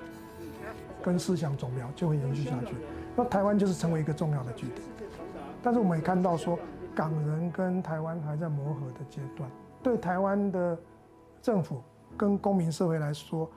[1.03, 2.73] 跟思想种苗就会延续下去。
[3.17, 4.81] 那台湾就是成为一个重要的据点。
[5.63, 6.57] 但是我们也看到说，
[6.95, 9.49] 港人跟台湾还在磨合的阶段。
[9.81, 10.79] 对台湾的
[11.41, 11.81] 政府
[12.15, 13.49] 跟公民社会来说，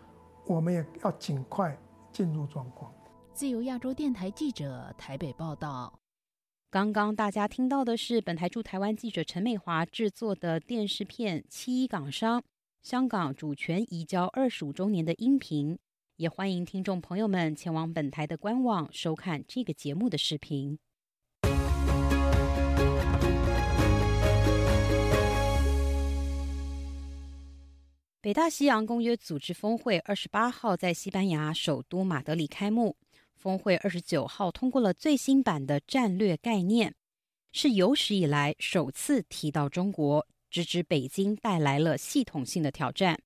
[0.46, 1.78] 我们也要尽快
[2.10, 2.90] 进入状况。
[3.34, 6.00] 自由亚洲电台记者台北报道。
[6.70, 12.42] 刚刚大家听到的是本台驻台湾记者陈美华制作的电视片《七一港商
[12.80, 15.78] 香港主权移交二十五周年》的音频，
[16.20, 20.78] 也欢迎听众朋友们前往本台的官网收看这个节目的视频。
[28.20, 32.94] 北大西洋公约组织峰会二十八号在西班牙首都马德里开幕。
[33.34, 36.94] 峰会二十九号通过了最新版的战略概念，
[37.50, 43.18] 是有史以来首次提到中国，直指北京带来了系统性的挑战，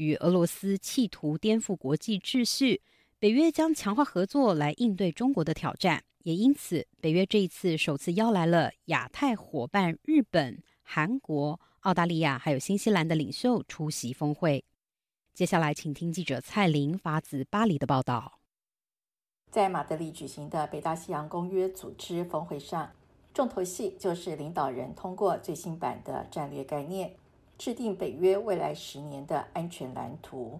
[0.00, 2.80] 与俄罗斯企图颠覆国际秩序。
[3.18, 14.64] 北约将强化合作来应对中国的挑战，也因此，北约这一次首次邀来了亚太伙伴日本、韩国、澳大利亚还有新西兰的领袖出席峰会。
[15.34, 18.40] 接下来，请听记者蔡玲发自巴黎的报道。
[19.50, 22.90] 在马德里举行的北大西洋公约组织峰会上，
[23.34, 27.12] 重头戏就是领导人通过最新版的战略概念，
[27.60, 30.58] 制定北约未来十年的安全蓝图。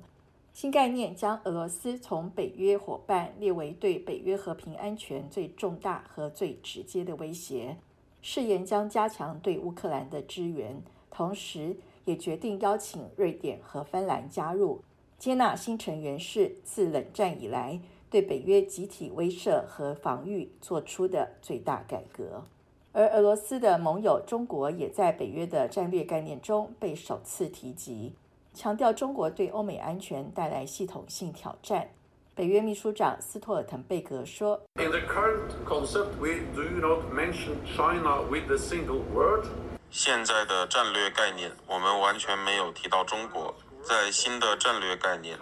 [0.53, 7.79] 新概念将俄罗斯从北约伙伴列为对北约和平安全最重大和最直接的威胁，
[8.21, 14.83] 誓言将加强对乌克兰的支援，同时也决定邀请瑞典和芬兰加入。
[15.17, 22.45] 接纳新成员是自冷战以来对北约集体威慑和防御做出的最大改革。
[22.93, 28.15] 而俄罗斯的盟友中国也在北约的战略概念中被首次提及，
[28.53, 31.91] 强调中国对欧美安全带来系统性挑战。
[32.35, 39.47] 北约秘书长斯托尔滕贝格说：“In the current concept, we do not mention China with a single word。
[39.91, 43.55] 现在的战略概念，我们完全没有提到中国。
[43.83, 45.39] 在新的战略概念，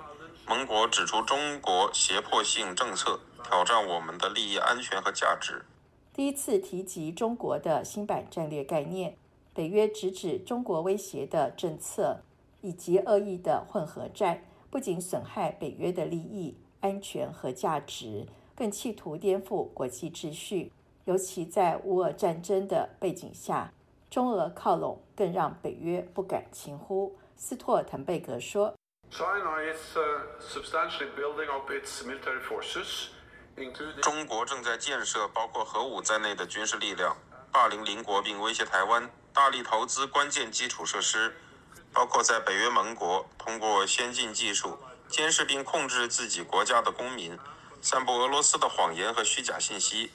[0.47, 5.65] 盟国指出中国胁迫性政策挑战我们的利益、安全和价值。”
[6.18, 9.16] 第一次提及中国的新版战略概念，
[9.54, 12.22] 北约直指中国威胁的政策
[12.61, 18.26] 以及恶意的混合战，不仅损害北约的利益、安全和价值，
[18.57, 20.72] 更企图颠覆国际秩序。
[21.04, 23.72] 尤其在乌俄战争的背景下，
[24.11, 27.14] 中俄靠拢更让北约不敢轻忽。
[27.37, 28.74] 斯托尔滕贝格说
[29.09, 29.96] ：“China is
[30.40, 33.11] substantially building up its military forces.”
[34.01, 37.16] 中国正在建设包括核武在内的军事力量，
[37.51, 41.35] 霸凌邻国并威胁台湾，大力投资关键基础设施，
[41.92, 47.38] 包括在北约盟国通过先进技术监视并控制自己国家的公民，
[47.81, 50.11] 散布俄罗斯的谎言和虚假信息。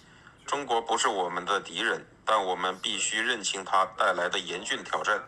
[0.45, 5.23] 中国不是我们的敌人，但我们必须认清它带来的严峻挑战。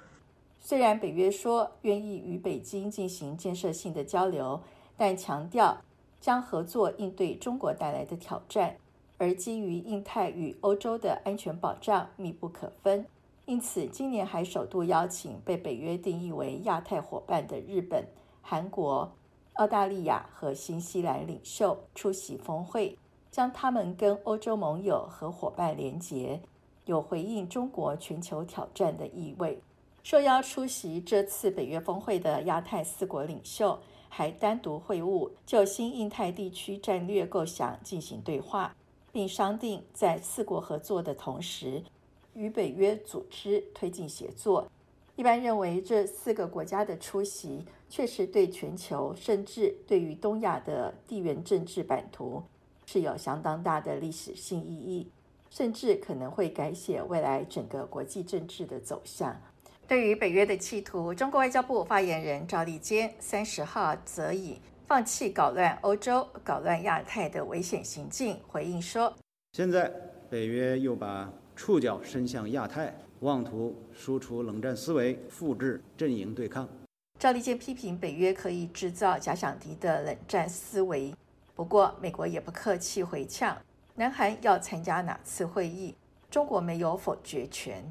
[0.61, 4.63] 虽然北约说愿意与北京进行建设性的交流，
[4.97, 5.81] 但强调。
[6.25, 8.77] 将合作应对中国带来的挑战，
[9.19, 13.05] 而基于印太与欧洲的安全保障密不可分，
[13.45, 18.03] 因此今年还首度邀请被北约定义为亚太伙伴的日本、
[18.41, 19.11] 韩国、
[19.53, 22.97] 澳大利亚和新西兰领袖出席峰会，
[23.29, 26.41] 将他们跟欧洲盟友和伙伴连结，
[26.85, 29.61] 有回应中国全球挑战的意味。
[30.01, 33.77] 受邀出席这次北约峰会的亚太四国领袖。
[34.17, 38.73] 还单独会晤，就新印太地区战略构想进行对话，
[39.11, 41.83] 并商定在四国合作的同时，
[42.33, 44.71] 与北约组织推进协作。
[45.17, 52.41] 一般认为，这四个国家的出席确实对全球，甚至对于东亚的地缘政治版图
[52.85, 55.09] 是有相当大的历史性意义，
[55.49, 59.35] 甚至可能会改写未来整个国际政治的走向。
[59.87, 69.13] 对于北约的企图，中国外交部发言人赵立坚三十号则以放弃搞乱欧洲、搞乱亚太的危险行径回应说
[69.53, 69.91] ：“现在
[70.27, 76.67] 北约又把触角伸向亚太，妄图输出冷战思维，复制阵营对抗。”
[77.19, 81.13] 赵立坚批评北约可以制造假想敌的冷战思维，
[81.53, 83.55] 不过美国也不客气回呛
[83.93, 85.95] ：“南韩要参加哪次会议，
[86.31, 87.83] 中国没有否决权。”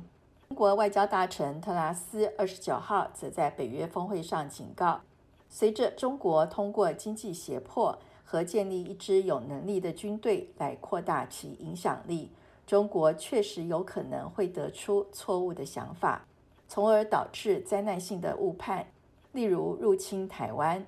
[0.55, 5.01] 中国外交大臣特拉斯二十九号则在北约峰会上警告，
[5.49, 12.31] 随着中国通过经济胁迫和建立一支有能力的军队来扩大其影响力，
[12.69, 16.25] 中国确实有可能会得出错误的想法，
[16.69, 18.87] 从而导致灾难性的误判，
[19.33, 20.87] 例如入侵台湾。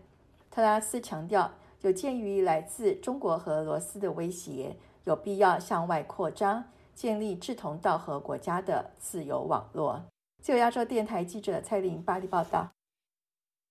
[0.48, 1.50] 特拉斯强调，
[1.80, 6.62] 有鉴于来自中国和俄罗斯的威胁，有必要向外扩张。
[6.96, 10.02] 建立志同道合国家的自由网络。
[10.42, 12.72] 自由亚洲电台记者蔡玲巴黎报道。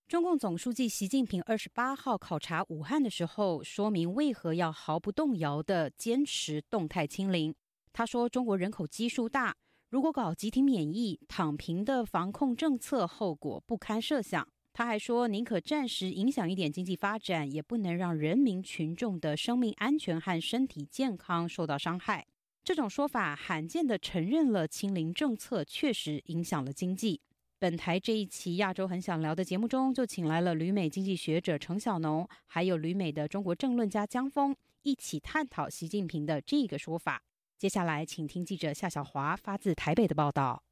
[0.08, 7.54] 中共总书记习近平二十八号考察武汉的时候，说明为何要毫不动摇地坚持动态清零。
[7.92, 9.56] 他说：“中国人口基数大，
[9.90, 22.28] 如果搞集体免疫、躺平的防控政策，后果不堪设想。”他还说：“宁可暂时影响一点经济发展，也不能让人民群众的生命安全和身体健康受到伤害。”
[22.66, 27.22] 这种说法罕见地承认了清零政策确实影响了经济。
[27.60, 37.22] 本台这一期《亚洲很想聊》的节目中，就请来了旅美经济学者程小农，还有旅美的中国政论家江峰，一起探讨习近平的这个说法。
[37.56, 40.65] 接下来，请听记者夏小华发自台北的报道。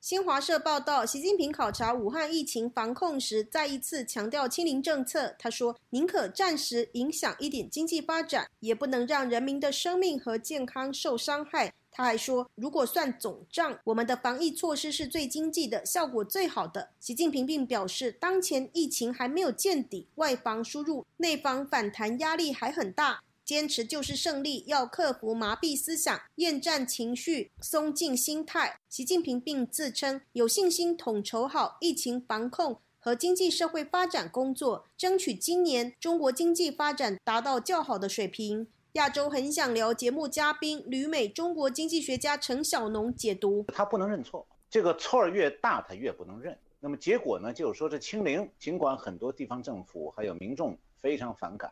[0.00, 5.36] 新华社报道，习近平考察武汉疫情防控时，再一次强调清零政策。
[5.38, 23.20] 他说：“宁可暂时影响一点经济发展，也不能让人民的生命和健康受伤害。”他还说：“如果算总账，我们的防疫措施是最经济的，效果最好的。”习近平并表示，当前疫情还没有见底，外防输入、内防反弹压力还很大。
[23.50, 28.78] 坚持就是胜利，要克服麻痹思想、厌战情绪、松静心态。
[28.88, 38.68] 习近平并自称有信心统筹好疫情防控和经济社会发展工作，争取今年中国经济发展达到较好的水平。
[38.92, 46.56] 亚洲很想聊节目嘉宾旅美中国经济学家陈小农解读：他不能认错，这个错儿越大，他越不能认。
[46.78, 51.68] 那么结果呢，就是说这清零，尽管很多地方政府还有民众非常反感。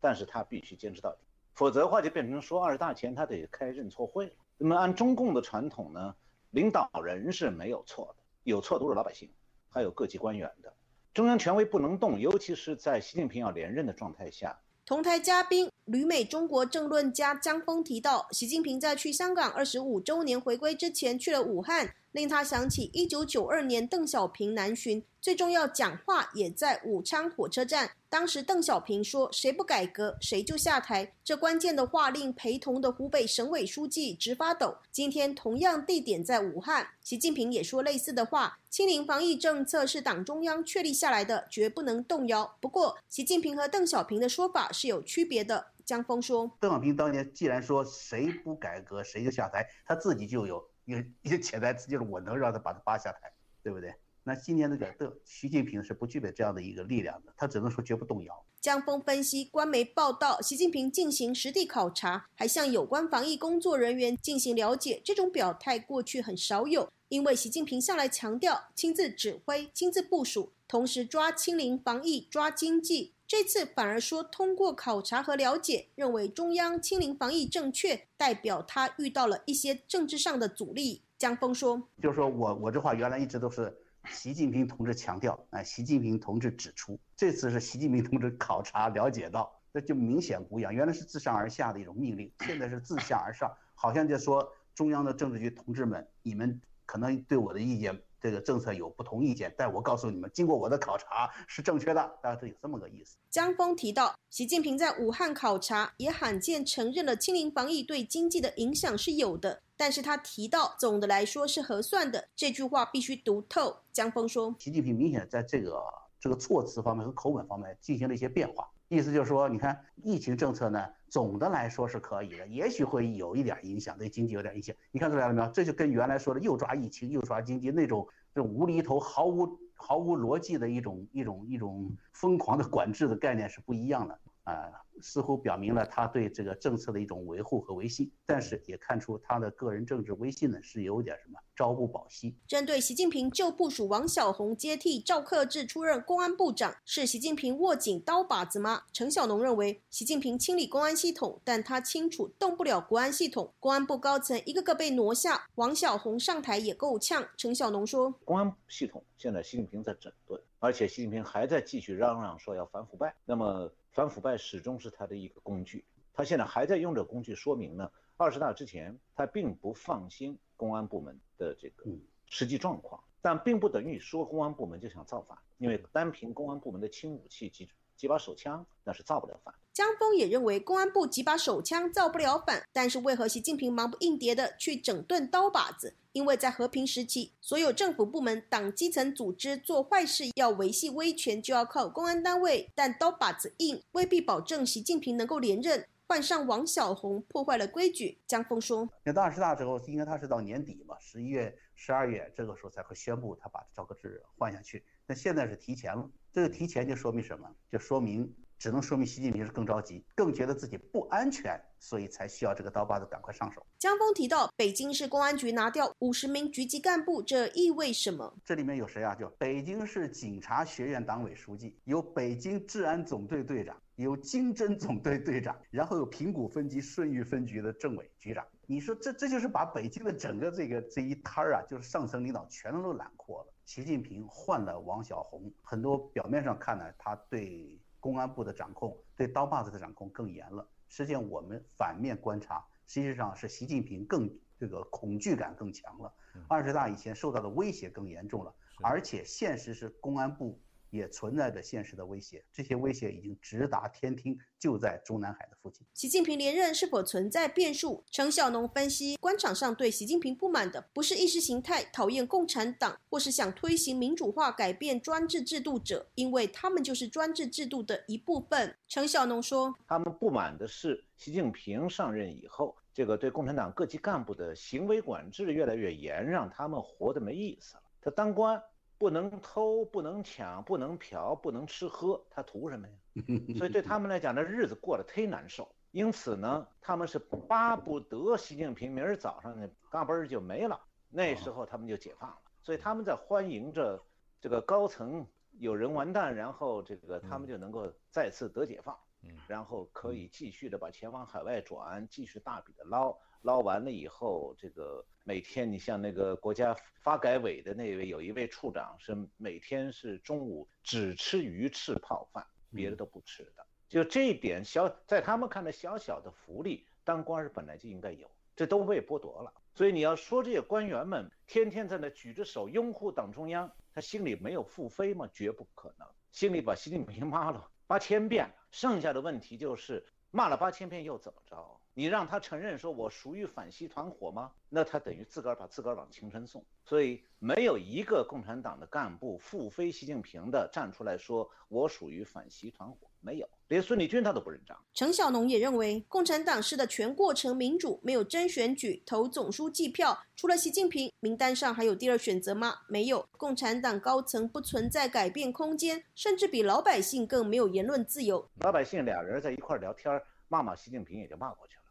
[0.00, 1.18] 但是他必须坚持到底，
[1.54, 4.32] 否则的话就变成说二十大前他得开认错会了。
[4.58, 6.14] 那么按中共的传统呢，
[6.50, 9.30] 领导人是没有错的，有错都是老百姓，
[9.68, 10.72] 还有各级官员的。
[11.12, 14.58] 中央权威不能动，尤其是在习近平要连任的状态下。
[14.84, 21.94] 同台嘉宾旅美中国政论家江峰提到，习近平在去香港二十五周年回归之前去了武汉。
[22.16, 27.90] 令他想起一九九二年邓小平南巡，最重要讲话也在武昌火车站。
[28.08, 34.78] 当时邓小平说：“谁不改革，谁就下台。”这关键的话令陪同的湖北省委书记直发抖。
[34.90, 45.66] 今天同样地点在武汉，习近平也说类似的话：“清零防疫政策是党中央确立下来的，绝不能动摇。”不过，习近平和邓小平的说法是有区别的。
[45.84, 53.32] 江峰说：“邓小平当年既然说谁不改革谁就下台，他自己就有。”有一个潜台词就是我能让他把他扒下台，
[53.62, 53.94] 对不对？
[54.22, 58.44] 那今年的个的习近平是不具备这样的一个力量的，他只能说绝不动摇。
[58.60, 73.12] 江峰分析，官媒报道，习近平进行实地考察，还向有关防疫工作人员进行了解，这种表态过去很少有，因为习近平向来强调亲自指挥、亲自部署，同时抓清零防疫、抓经济。
[73.28, 81.02] 这次反而说通过考察和了解，认为中央清零防疫正确，代表他遇到了一些政治上的阻力。
[81.18, 83.76] 江峰说：“就是说我我这话原来一直都是
[84.10, 90.72] 习近平同志强调，哎，习近平同志指出，这次是习近平同志考察了解到，那就明显不一样。
[90.72, 103.16] 原来是自上而下的一种命令，现在是自下而上，好像就说中央的政治局同志们，你们可能对我的意见。”这个政策有不同意见，但我告诉你们，经过我的考察是正确的，大概是有这么个意思。
[103.30, 113.76] 江峰提到，习近平在武汉考察，也罕见承认了清零防疫对经济的影响是有的，但是他提到总的来说是合算的，这句话必须读透。
[113.92, 115.82] 江峰说，习近平明显在这个
[116.18, 118.68] 这个措辞方面和口吻方面进行了一些变化。
[118.88, 120.86] 意思就是说，你看疫情政策呢，
[121.16, 124.76] 总的来说是可以的，也许会有一点影响，对经济有点影响。
[124.90, 125.50] 你看出来了没有？
[125.50, 134.70] 这就跟原来说的又抓疫情又抓经济那种这种无厘头、毫无毫无逻辑的一种一种一种疯狂的管制的概念是不一样的啊。
[135.02, 142.34] 似乎表明了他对这个政策的一种维护和维系，但是也看出他的个人政治威信呢是有点什么朝不保夕。
[142.46, 148.82] 针对习近平就部署王晓红接替赵克志出任公安部长，是习近平握紧刀把子吗？
[148.92, 157.26] 陈小农认为，习近平清理公安系统，但他清楚动不了国安系统，公安部高层一个个被挪下，王晓红上台也够呛。
[157.36, 163.70] 陈小农说，公安系统现在习近平在整顿，而且习近平还在继续嚷嚷说要反腐败，那么。
[163.96, 165.82] 反腐败始终是他的一个工具，
[166.12, 171.90] 他现在还在用这个工具，说明呢，二十大之前他并不放心公安部门的这个
[172.26, 177.66] 实际状况，但并不等于说公安部门就想造反，因为单凭公安部门的轻武器几
[177.96, 179.54] 几把手枪，那是造不了反。
[179.72, 185.96] 江峰也认为，公安部几把手枪造不了反，但是为何习近平忙不应迭的去整顿刀把子？
[186.16, 195.86] 因为在和平时期，所有政府部门、党基层组织做坏事要维系威权，就要靠公安单位，但刀把子硬，未必保证习近平能够连任。
[196.06, 198.16] 换上王小红，破坏了规矩。
[198.26, 204.82] 江峰说：“那到二十大之后，应该他是到年底嘛，十一月、十二月这个时候才会宣布他把赵克志换下去。
[205.06, 207.46] 那现在是提前了，这个提前就说明什么？
[207.70, 213.64] 就说明。”只能说明习近平是更着急，更觉得自己不安全，所以才需要这个刀把子赶快上手。
[213.78, 218.34] 江峰提到，北京市公安局拿掉五十名局级干部，这意味什么？
[218.44, 219.14] 这里面有谁啊？
[219.14, 228.44] 就北京市警察学院党委书记，有北京治安总队队长，有经侦总队队长，然后有平谷分局、顺义分局的政委局长。
[228.66, 233.52] 你说这这就是把北京的整个这个这一摊儿啊，就是上层领导全都揽括了。
[233.66, 237.78] 习近平换了王小红，很多表面上看呢，他对。
[238.06, 240.64] 公安部的掌控对刀把子的掌控更严了。
[240.88, 246.14] 实际上，我们反面观察，实际上是习近平更这个恐惧感更强了。
[246.46, 250.56] 二十大以前受到的威胁更严重了，而且现实是公安部
[250.90, 255.86] 也存在着现实的威胁，这些威胁已经直达天听，就在中南海的附近。
[255.94, 258.04] 习近平连任是否存在变数？
[258.10, 268.76] 陈小农分析，官场上对习近平不满的不是意识形态、讨厌共产党，或是想推行民主化、改变专制制度者，因为他们就是专制制度的一部分。
[268.88, 277.82] 陈小农说，他们不满的是习近平上任以后，这个对共产党各级干部的行为管制越来越严，让他们活得没意思了。
[278.00, 278.62] 他当官。
[278.98, 282.94] 不能偷，不能抢，不能嫖，不能吃喝，他图什么呀？
[283.56, 285.68] 所以对他们来讲，这日子过得忒难受。
[285.92, 290.78] 因此呢，他们是巴不得习近平明儿早上呢，嘎嘣儿就没了，
[291.08, 292.36] 那时候他们就解放了。
[292.62, 294.02] 所以他们在欢迎着
[294.40, 295.26] 这个高层
[295.58, 298.98] 有人完蛋，然后这个他们就能够再次得解放，
[299.46, 303.16] 然后可以继续的把钱往海外转，继续大笔的捞。
[303.46, 312.44] 捞完了以后，这个每天你像那个国家发改委的那位有一位处长是每天是中午只吃鱼翅泡饭，
[312.74, 313.64] 别的都不吃的。
[313.88, 319.54] 就这一点小，在他们看来小小的福利，当官儿本来就应该有，这都被剥夺了。
[319.76, 325.30] 所以你要说这些官员们天天在那举着手拥护党中央，他心里没有腹诽吗？
[325.32, 331.80] 绝不可能，心里把习近平骂了八千遍，剩下的问题就是骂了八千遍又怎么着？
[331.98, 334.52] 你让他承认说我属于反西团伙吗？
[334.68, 336.62] 那他等于自个儿把自个儿往青春送。
[336.84, 344.78] 所以没有一个共产党的干部腹非习近平的站出来说我属于反西团伙，没有，连孙立军他都不认账。
[344.92, 352.74] 陈小农也认为，共产党式的全过程民主没有真选举投总书记票，除了习近平，名单上还有第二选择吗？
[352.88, 358.46] 没有，共产党高层不存在改变空间，甚至比老百姓更没有言论自由。
[358.60, 361.82] 老百姓俩人在一块聊天，骂骂习近平也就骂过去了。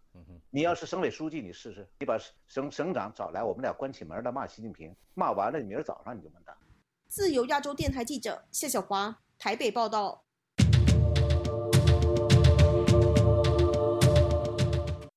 [0.49, 6.55] 你要是省委书记，你试试，你把省省长找来，我们俩关起门来骂习近平，骂完了，你明儿早上你就完蛋。
[7.07, 10.23] 自由亚洲电台记者谢小华台北报道。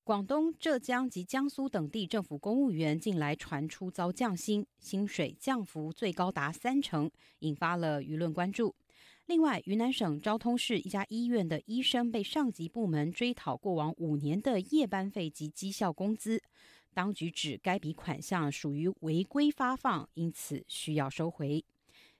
[0.03, 8.73] 广东、浙江及江苏等地政府公务员近来传出遭降薪，薪水降幅最高达三成，引发了舆论关注。
[9.29, 16.41] 另外，云南省昭通市一家医院的医生被上级部门追讨过往五年的夜班费及绩效工资，
[16.95, 21.63] 当局指该笔款项属于违规发放，因此需要收回。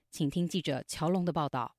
[0.08, 1.74] 请听记者乔龙的报道。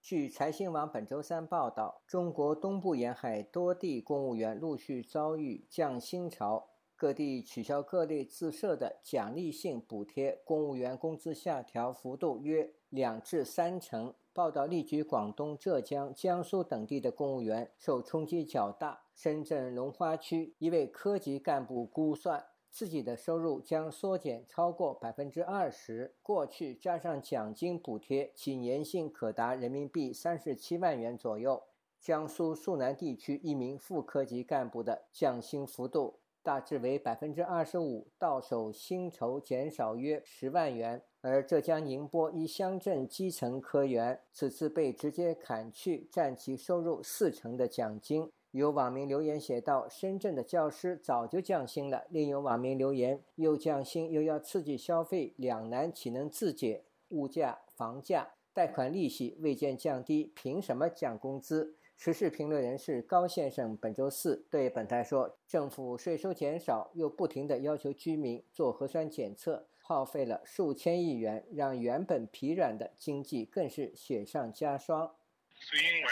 [0.00, 14.12] 据财新网本周三报道，中国东部沿海多地公务员陆续遭遇降薪潮，各地取消各类自设的奖励性补贴，公务员工资下调幅度约两至三成。
[14.34, 19.02] 报道例举广东、浙江、江苏等地的公务员受冲击较大。
[19.14, 26.14] 深圳龙华区一位科级干部估算，自己的收入将缩减超过百分之二十。
[26.22, 31.62] 过去加上奖金补贴，其年薪可达人民币三十七万元左右。
[32.00, 41.04] 江苏苏南地区一名副科级干部的降薪幅度大致为百分之二十五，到手薪酬减少约十万元。
[41.22, 48.28] 而浙江宁波一乡镇基层科员此次被直接砍去占其收入四成的奖金。
[48.50, 56.82] 有网民留言写道：“深圳的教师早就降薪了。”另有网民留言：“又降薪又要刺激消费，两难岂能自解？
[57.10, 75.18] 物价、房价、贷款利息未见降低，凭什么降工资？”时事评论人士高先生本周四对本台说：“政府税收减少，又不停地要求居民做核酸检测。”耗费了数千亿元，让原本疲软的经济更是雪上加霜。
[75.58, 76.08] 是因为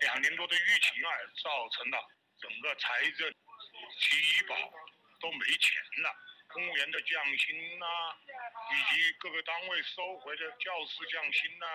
[0.00, 1.10] 两年多的疫情啊，
[1.42, 1.98] 造成了
[2.38, 4.54] 整个财政、医保
[5.20, 5.72] 都没钱
[6.02, 6.10] 了。
[6.48, 7.86] 公务员的降薪呐，
[8.72, 11.66] 以及各个单位收回的教师降薪呐，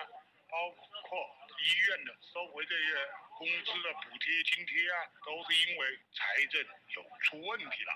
[0.50, 0.70] 包
[1.08, 1.18] 括
[1.62, 2.90] 医院的收回这些
[3.38, 6.60] 工资的补贴津贴啊，都是因为财政
[6.96, 7.92] 有出问题了。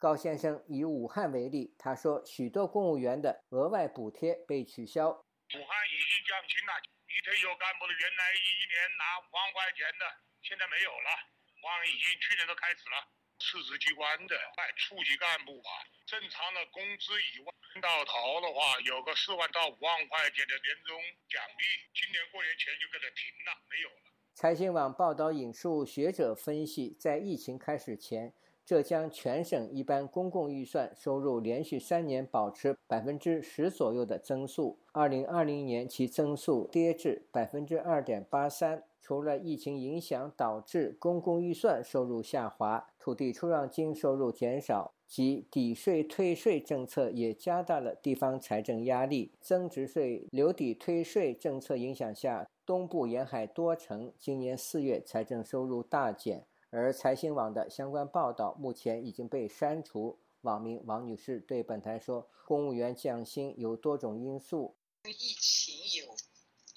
[0.00, 5.12] 高先生以武汉为例，他说，许多公务员的额外补贴被取消。
[5.12, 6.72] 武汉已经降薪了，
[7.04, 10.08] 一退休干部的原来一年拿五万块钱的，
[10.40, 11.08] 现在没有了。
[11.52, 12.96] 武汉已经去年都开始了。
[13.44, 15.68] 市直机关的哎，处级干部吧，
[16.08, 17.52] 正常的工资一万
[17.84, 20.96] 到头的话，有个四万到五万块钱的年终
[21.28, 24.08] 奖励，今年过年前就给他停了，没有了。
[24.32, 28.32] 财新网报道引述学者分析，在疫情开始前。
[28.64, 38.84] 浙江全省一般公共预算收入连续三年保持百分之十左右的增速，二零二零年其增速跌至百分之二点八三。
[39.02, 49.32] 除了疫情影响导致公共预算收入下滑，土地出让金收入减少，及抵税退税政策也加大了地方财政压力。
[49.40, 60.18] 增值税留抵退税政策影响下，东部沿海多城今年四月财政收入大减，而财新网的相关报道目前已经被删除。
[60.42, 66.14] 网民王女士对本台说：“公务员降薪有多种因素，跟疫情有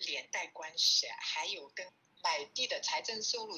[0.06, 1.88] 连带关系，还有跟。”
[2.24, 3.54] 买地的财政收入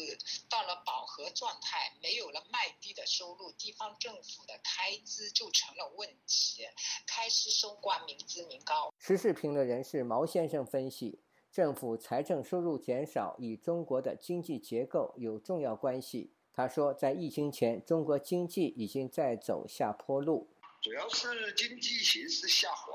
[0.49, 6.67] 到了饱和状态，没有了卖地的收入，地方政府的开支就成了问题，
[7.05, 8.91] 开支收官民脂民膏。
[8.97, 11.19] 时事评论人士毛先生分析，
[11.55, 16.33] 政府财政收入减少与中国的经济结构有重要关系。
[16.53, 20.49] 他说，在疫情前，中国经济已经在走下坡路，
[20.81, 22.91] 主要是经济形势下滑。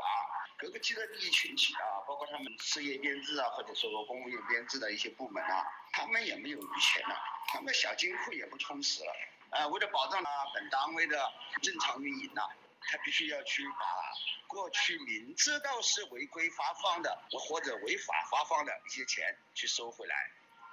[0.59, 7.17] 各个既得利益群体啊，包括他们事业编制啊，或者说公务员编制的一些部门啊，他们也没有余钱了，
[7.49, 9.11] 他们小金库也不充实了。
[9.53, 11.17] 呃，为了保障呢本单位的
[11.63, 12.43] 正常运营呐，
[12.81, 20.15] 他必须要去把过去明知道是违规发放的或者违法发放的一些钱去收回来。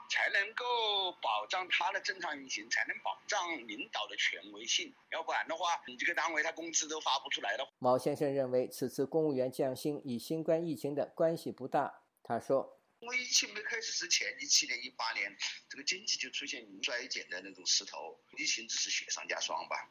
[0.10, 4.96] 才能够保障他的正常运行，才能保障领导的权威性。
[5.12, 7.70] 要不然的话，你这个单位他工资都发不出来了。
[7.80, 12.04] 毛先生认为，此次公务员降薪与新冠疫情的关系不大。
[12.24, 15.36] 他说：“因为疫情没开始之前，一七年、一八年，
[15.68, 19.90] 这个经济就出现衰减的那种势头，疫情只是雪上加霜吧。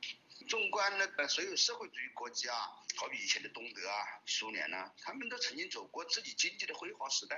[0.49, 2.53] 纵观那个所有社会主义国家，
[2.97, 7.37] 好比以前的东德啊、苏联啊，他们都曾经走过自己经济的辉煌时代。”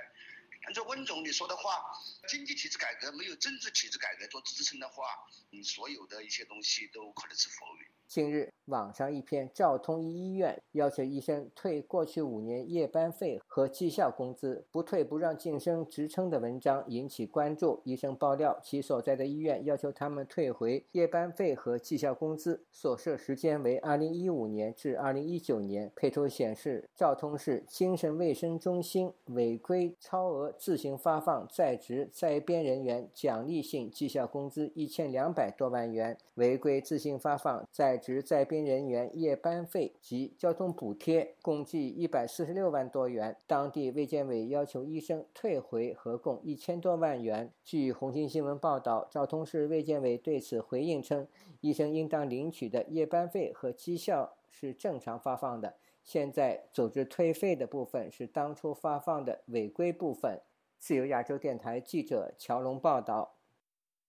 [0.67, 1.93] 按照温总你说的话，
[2.29, 5.05] 经济体制改革没有政治体制改革做支撑的话，
[5.51, 7.87] 你，所有的一些东西都可能是浮云。
[8.09, 17.83] 近日，网上一篇赵通一医院要求医生退过去五年夜班费和绩效工资，不退不让晋升职称的文章引起关注。
[17.85, 25.93] 医生爆料，其所在的医院要求他们退回夜班费和绩效工资，所设时间为二零一五年至二零一九年。
[25.95, 47.53] 配图显示，赵通市精神卫生中心违规超额自行发放在职在编人员奖励性绩效工资一千两百多万元，违规自行发放在职在编人员夜班费及交通补贴共计一百四十六万多元，当地卫健委要求医生退回合共一千多万元。
[47.65, 51.27] 据红星新闻报道，昭通市卫健委对此回应称，
[51.61, 60.41] 医生应当领取的夜班费和绩效是正常发放的，现在组织退费的部分是当初发放的违规部分。
[60.79, 63.38] 自由亚洲电台记者乔龙报道。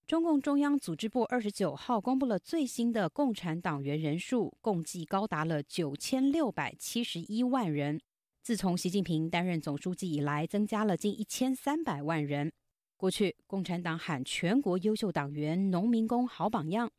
[0.09, 8.01] 中共中央组织部二十九号公布了最新的共产党员人数，共计高达了九千六百七十一万人。
[8.41, 12.51] 自从习近平担任总书记以来，增加了近一千三百万人。
[12.97, 16.89] 过去，共产党喊全国优秀党员、农民工好榜样，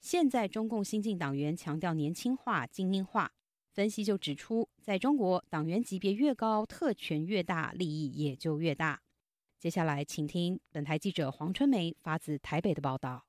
[0.00, 3.32] 现在中共新进党员强调年轻化、精英化。
[3.72, 9.00] 分析就指出，在中国，党员级别越高，特权越大，利益也就越大。
[9.60, 13.26] 接下来，请听本台记者黄春梅发自台北的报道。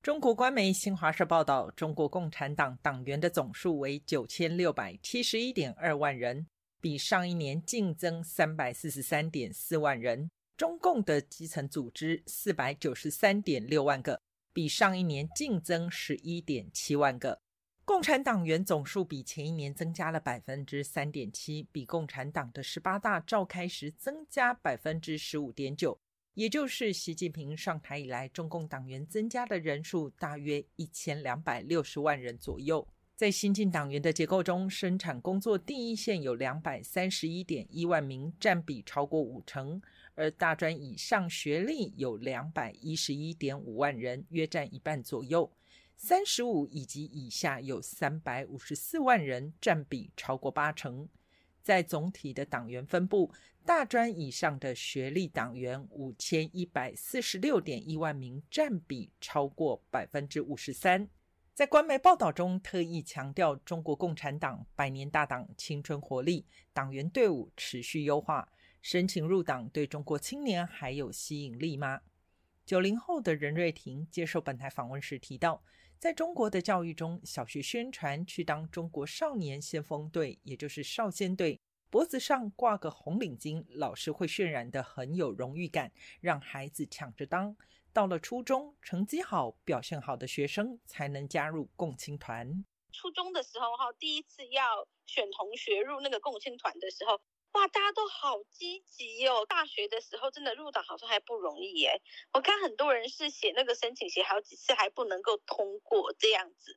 [0.00, 6.46] 中国官媒新华社报道，中国共产党党员的总数为九千六百七十一点二万人，
[6.80, 10.30] 比上一年净增三百四十三点四万人。
[10.56, 14.22] 中共的基层组织四百九十三点六万个，
[14.54, 17.38] 比上一年净增十一点七万个。
[17.92, 25.98] 共产党员总数比前一年增加了百分之三点七，比共产党的十八大召开时增加百分之十五点九，
[26.34, 32.86] 也就是习近平上台以来，中共党员增加的人数大约一千两百六十万人左右。
[33.16, 39.82] 在新进党员的结构中，生产工作第一线有两百三十一点一万名，占比超过五成，
[40.14, 45.50] 而大专以上学历有两百一十一点五万人，约占一半左右。
[46.02, 51.06] 三十五以及以下有三百五十四万人，占比超过八成。
[51.62, 53.30] 在总体的党员分布，
[53.66, 61.06] 大专以上的学历党员五千一百四十六点一万名，占比超过百分之五十三。
[61.52, 68.48] 在官媒报道中，特意强调中国共产党百年大党青春活力，党员队伍持续优化。
[68.80, 72.00] 申请入党对中国青年还有吸引力吗？
[72.64, 75.62] 九零后的任瑞婷接受本台访问时提到。
[76.00, 85.92] 在中国的教育中，小学宣传去当中国少年先锋队，也就是少先队，脖子上挂个红领巾，老师会渲染的很有荣誉感，
[86.22, 87.54] 让孩子抢着当。
[87.92, 92.64] 到了初中，成绩好、表现好的学生才能加入共青团。
[92.92, 97.20] 初中的时候哈，第一次要选同学入那个共青团的时候。
[97.52, 99.44] 哇，大家都好积极哦！
[99.48, 102.00] 大学的时候真的入党好像还不容易耶。
[102.32, 106.76] 我看很多人是写那个申请写好几次还不能够通过这样子。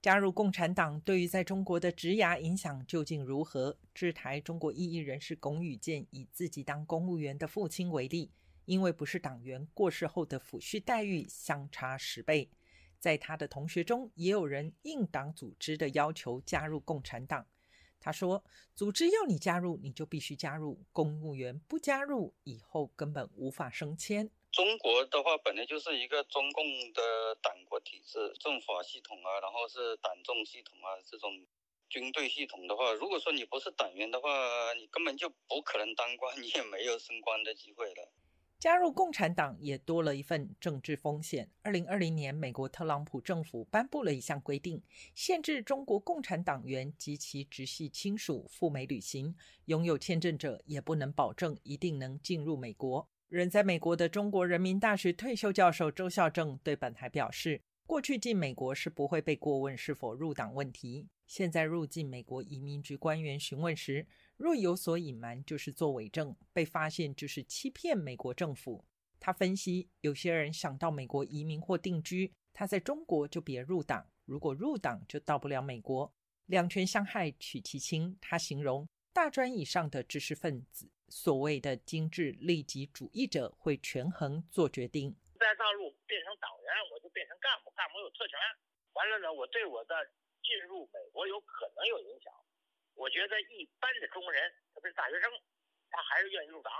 [0.00, 3.76] 加入共产党对于在中国的职涯影响究竟如何？
[3.92, 8.30] 制台中国异议人士龚宇健以自己当公务员的父亲为例，
[8.64, 12.50] 因为不是党员，过世后的抚恤待遇相差十倍。
[12.98, 17.46] 在他的同学中，也有人应党组织的要求加入共产党。
[18.04, 18.44] 他说
[18.76, 31.46] ：“组织要你加入，你就必须加入；公务员不加入，以后根本无法升迁。”中国的话，本来就是一个中共的党国体制、政法系统啊，然后是党政系统啊，这种
[31.88, 34.28] 军队系统的话，如果说你不是党员的话，
[34.74, 38.12] 你根本就不可能当官，你也没有升官的机会了。
[38.64, 41.50] 加入共产党也多了一份政治风险。
[41.60, 44.82] 二零二零年，美国特朗普政府颁布了一项规定，
[45.14, 49.36] 限制中国共产党员及其直系亲属赴美旅行，
[49.66, 53.06] 拥有签证者也不能保证一定能进入美国。
[53.28, 64.06] 人在美国的中国人民大学退休教授周孝正对本台表示：“过去进美国是不会被过问是否入党问题，现在入境美国移民局官员询问时，
[64.36, 68.84] 若有所隐瞒，就是作伪证，被发现就是欺骗美国政府。”
[69.20, 76.12] 他分析，有些人想到美国移民或定居，他在中国就别入党，如果入党就到不了美国。
[76.46, 80.90] 两权相害取其轻，他形容大专以上的知识分子。
[81.08, 88.36] 所谓的精致利己主义者会权衡做决定，在大陆变成党员，我就变成干部，干部有特权。
[88.92, 89.94] 完了呢，我对我的
[90.42, 92.32] 进入美国有可能有影响。
[92.94, 95.30] 我觉得一般的中国人，特别是大学生，
[95.90, 96.72] 他还是愿意入党，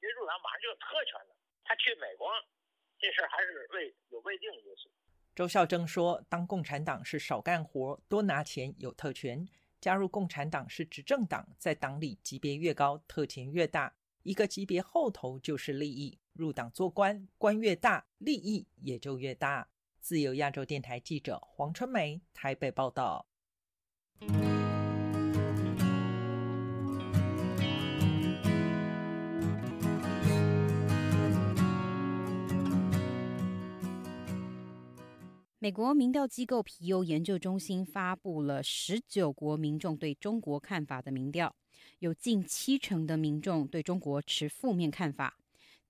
[0.00, 1.36] 因为入党马上就有特权了。
[1.64, 2.28] 他去美国，
[2.98, 4.90] 这事儿还是未有未定因素。
[5.34, 9.46] 周孝正说：“当共产党是少干活、多拿钱、有特权。”
[9.80, 13.94] 加入共产党是执政党，在党里级别越高，特权越大。
[14.24, 19.68] 一个级别后头就是利益，入党做官，官越大，利益也就越大。
[20.00, 23.28] 自由亚洲电台记者黄春梅台北报道。
[35.60, 41.52] 美国民调机构皮尤研究中心发布了十九国民众对中国看法的民调，
[41.98, 45.36] 有近七成的民众对中国持负面看法。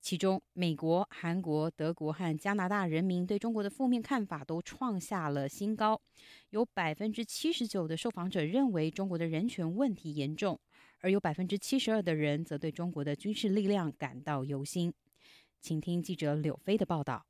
[0.01, 6.01] 其中，美国、韩国、德国和加拿大人民对中国的负面看法都创下了新高。
[6.49, 10.59] 有百分之七十九的受访者认为中国的人权问题严重，
[11.01, 14.91] 而有百分之七十二的人则对中国的军事力量感到忧心。
[15.61, 17.28] 请听记者柳飞的报道。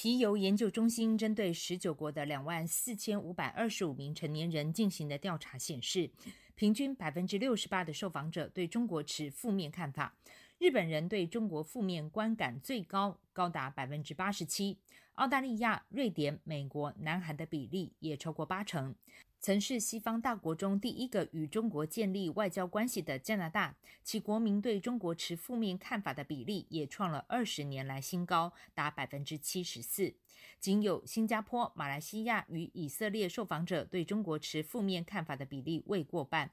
[0.00, 6.08] 皮尤研究中心针对十九国的两万四千五百二十五名成年人进行的调查显示，
[6.54, 10.14] 平均百分之六十八的受访者对中国持负面看法。
[10.58, 14.78] 日本人对中国负面观感最高，高达百分之八十七。
[15.14, 18.94] 澳大利亚、瑞典、美国、南韩的比例也超过八成。
[19.40, 30.14] 曾是西方大国中第一个与中国建立外交关系的加拿大，其国民对中国持负面看法的比例也创了二十年来新高，达百分之七十四。
[30.58, 36.50] 仅有新加坡、马来西亚与以色列受访者对中国持负面看法的比例未过半。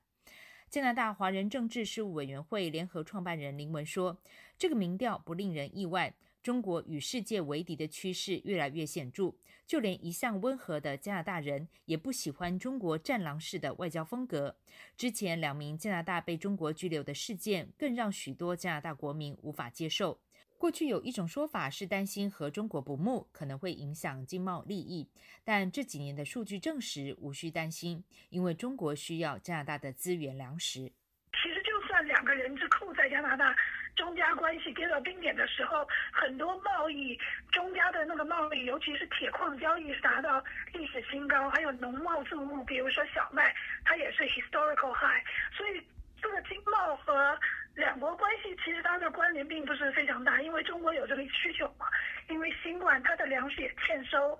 [0.70, 4.20] 加拿大华人政治事务委员会联合创办人林文说
[4.60, 6.14] ：“这个民调不令人意外。”
[6.46, 9.34] 中国与世界为敌的趋势越来越显著，
[9.66, 14.56] 就连一向温和的加拿大人也不喜欢中国战狼式的外交风格。
[14.96, 20.20] 之前两名加拿大被中国拘留的事件，更让许多加拿大国民无法接受。
[20.56, 25.10] 过去有一种说法是担心和中国不睦可能会影响经贸利益，
[25.44, 30.92] 但这几年的数据证实无需担心，因为中国需要加拿大的资源粮食。
[31.32, 33.56] 其实就算两个人质扣在加拿大。
[33.96, 37.18] 中加关系跌到冰点的时候，很多贸易
[37.52, 40.44] 中加的那个贸易，尤其是铁矿交易是达到
[40.74, 45.24] 历史新高，还有农贸作物，比如说小麦，它也是 historical high。
[45.56, 45.82] 所以
[46.22, 47.38] 这个经贸和
[47.76, 51.86] 两国关系其实它的关联并不是非常大，因为中国有这个需求嘛，
[52.30, 54.38] 因为新冠它的粮食也欠收。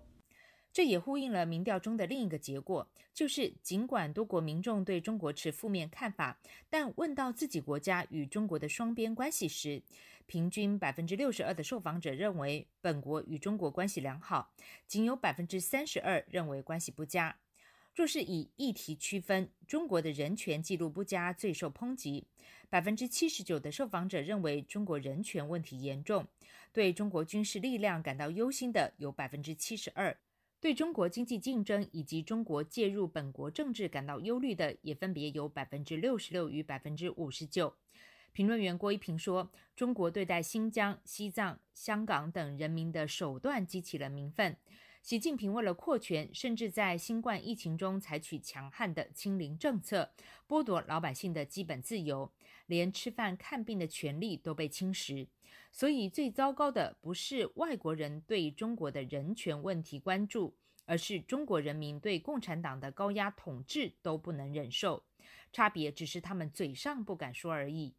[0.76, 6.38] 这也呼应了民调中的另一个结果，就是尽管多国民众对中国持负面看法，
[6.70, 9.82] 但问到自己国家与中国的双边关系时，
[10.26, 14.52] 平均百分之六十二的受访者认为本国与中国关系良好，
[14.86, 17.38] 仅有百分之三十二认为关系不佳。
[17.94, 22.28] 若是以议题区分，中国的人权记录不佳最受抨击，
[22.70, 26.28] 百分之七十九的受访者认为中国人权问题严重，
[26.74, 30.18] 对中国军事力量感到忧心的有百分之七十二。
[30.66, 37.76] 对中国经济竞争以及中国介入本国政治感到忧虑的，也分别有百分之六十六与百分之五十九。
[38.32, 44.58] 评论员郭一平说：“中国对待新疆、西藏、香港等人民的手段激起了民愤。
[45.04, 50.10] 习近平为了扩权，甚至在新冠疫情中采取强悍的清零政策，
[50.48, 52.32] 剥夺老百姓的基本自由，
[52.66, 55.28] 连吃饭看病的权利都被侵蚀。
[55.72, 60.56] 所以，最糟糕的不是外国人对中国的人权问题关注，
[60.86, 65.04] 而是中国人民对共产党的高压统治都不能忍受。
[65.52, 67.96] 差别只是他们嘴上不敢说而已。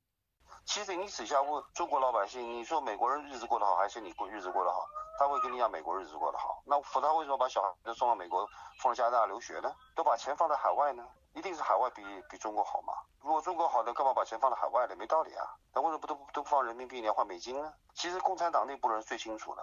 [0.64, 4.80] 其实你私下问中国老百姓，你说美国人日子过得好，还是你过日子过得好？
[5.18, 6.62] 他会跟你讲美国日子过得好。
[6.66, 8.46] 那他为什么把小孩子送到美国，
[8.80, 9.72] 放加拿大留学呢？
[9.94, 11.06] 都把钱放在海外呢？
[11.37, 12.95] 一定是海外比比中国好吗？
[13.20, 14.97] 如果中国好的，干嘛把钱放在海外呢？
[14.97, 15.45] 没道理啊！
[15.74, 17.70] 那为什么不都都不放人民币，你要换美金呢？
[17.93, 19.62] 其实共产党内部人最清楚的。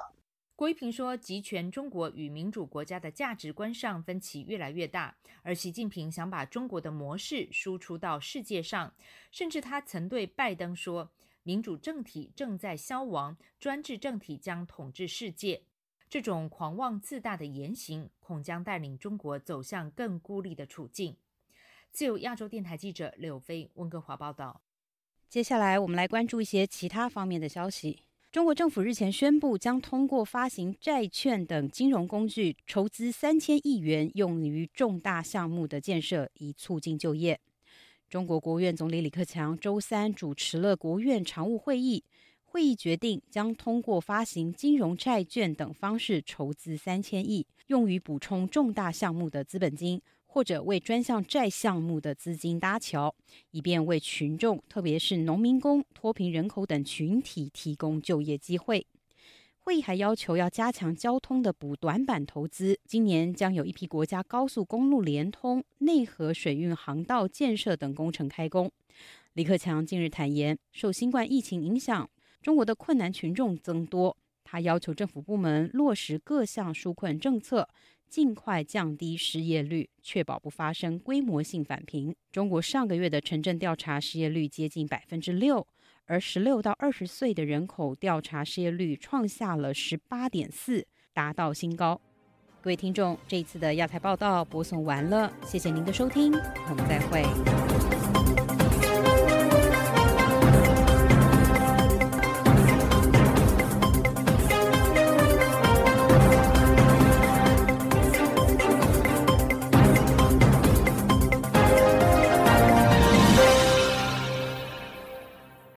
[0.56, 8.94] 郭一平说，集权中国与民主国家的价值观上分歧越来越大，而习近平想把中国的模式输出到世界上，
[9.32, 11.10] 甚至他曾对拜登说
[11.42, 15.64] ：“民主政体正在消亡，专制政体将统治世界。”
[16.08, 21.18] 这种狂妄自大的言行，恐将带领中国走向更孤立的处境。
[21.94, 24.60] 自由亚洲电台记者柳飞温哥华报道。
[25.30, 28.02] 接下来，我们来关注一些其他方面的消息。
[28.32, 37.40] 中国政府日前宣布，将通过发行债券等金融工具，筹资三千亿元，用于重大项目的建设，以促进就业。
[38.10, 42.04] 中国国务院总理李克强周三主持了国务院常务会议，
[42.44, 50.02] 会议决定将通过发行金融债券等方式筹资三千亿，用于补充重大项目的资本金。
[50.34, 53.14] 或者为专项债项目的资金搭桥，
[53.52, 58.88] 以便为群众，特别是农民工、脱贫人口等群体提供就业机会。
[59.60, 68.72] 会议还要求要加强交通的补短板投资，今年将有一批国家高速公路连通、内河水运航道建设等工程开工。
[69.34, 72.10] 李克强近日坦言，受新冠疫情影响，
[72.42, 77.70] 中国的困难群众增多，他要求政府部门落实各项纾困政策。
[78.14, 82.16] 尽快降低失业率，确保不发生规模性返贫。
[82.32, 85.66] 中国上个月的城镇调查失业率接近百分之六，
[86.06, 92.00] 而十六到二十岁的人口调查失业率创下了十八点四，达到新高。
[92.62, 96.34] 各位听众，这一次的亚太报道播送完了，谢谢您的收听，
[96.70, 98.43] 我们再会。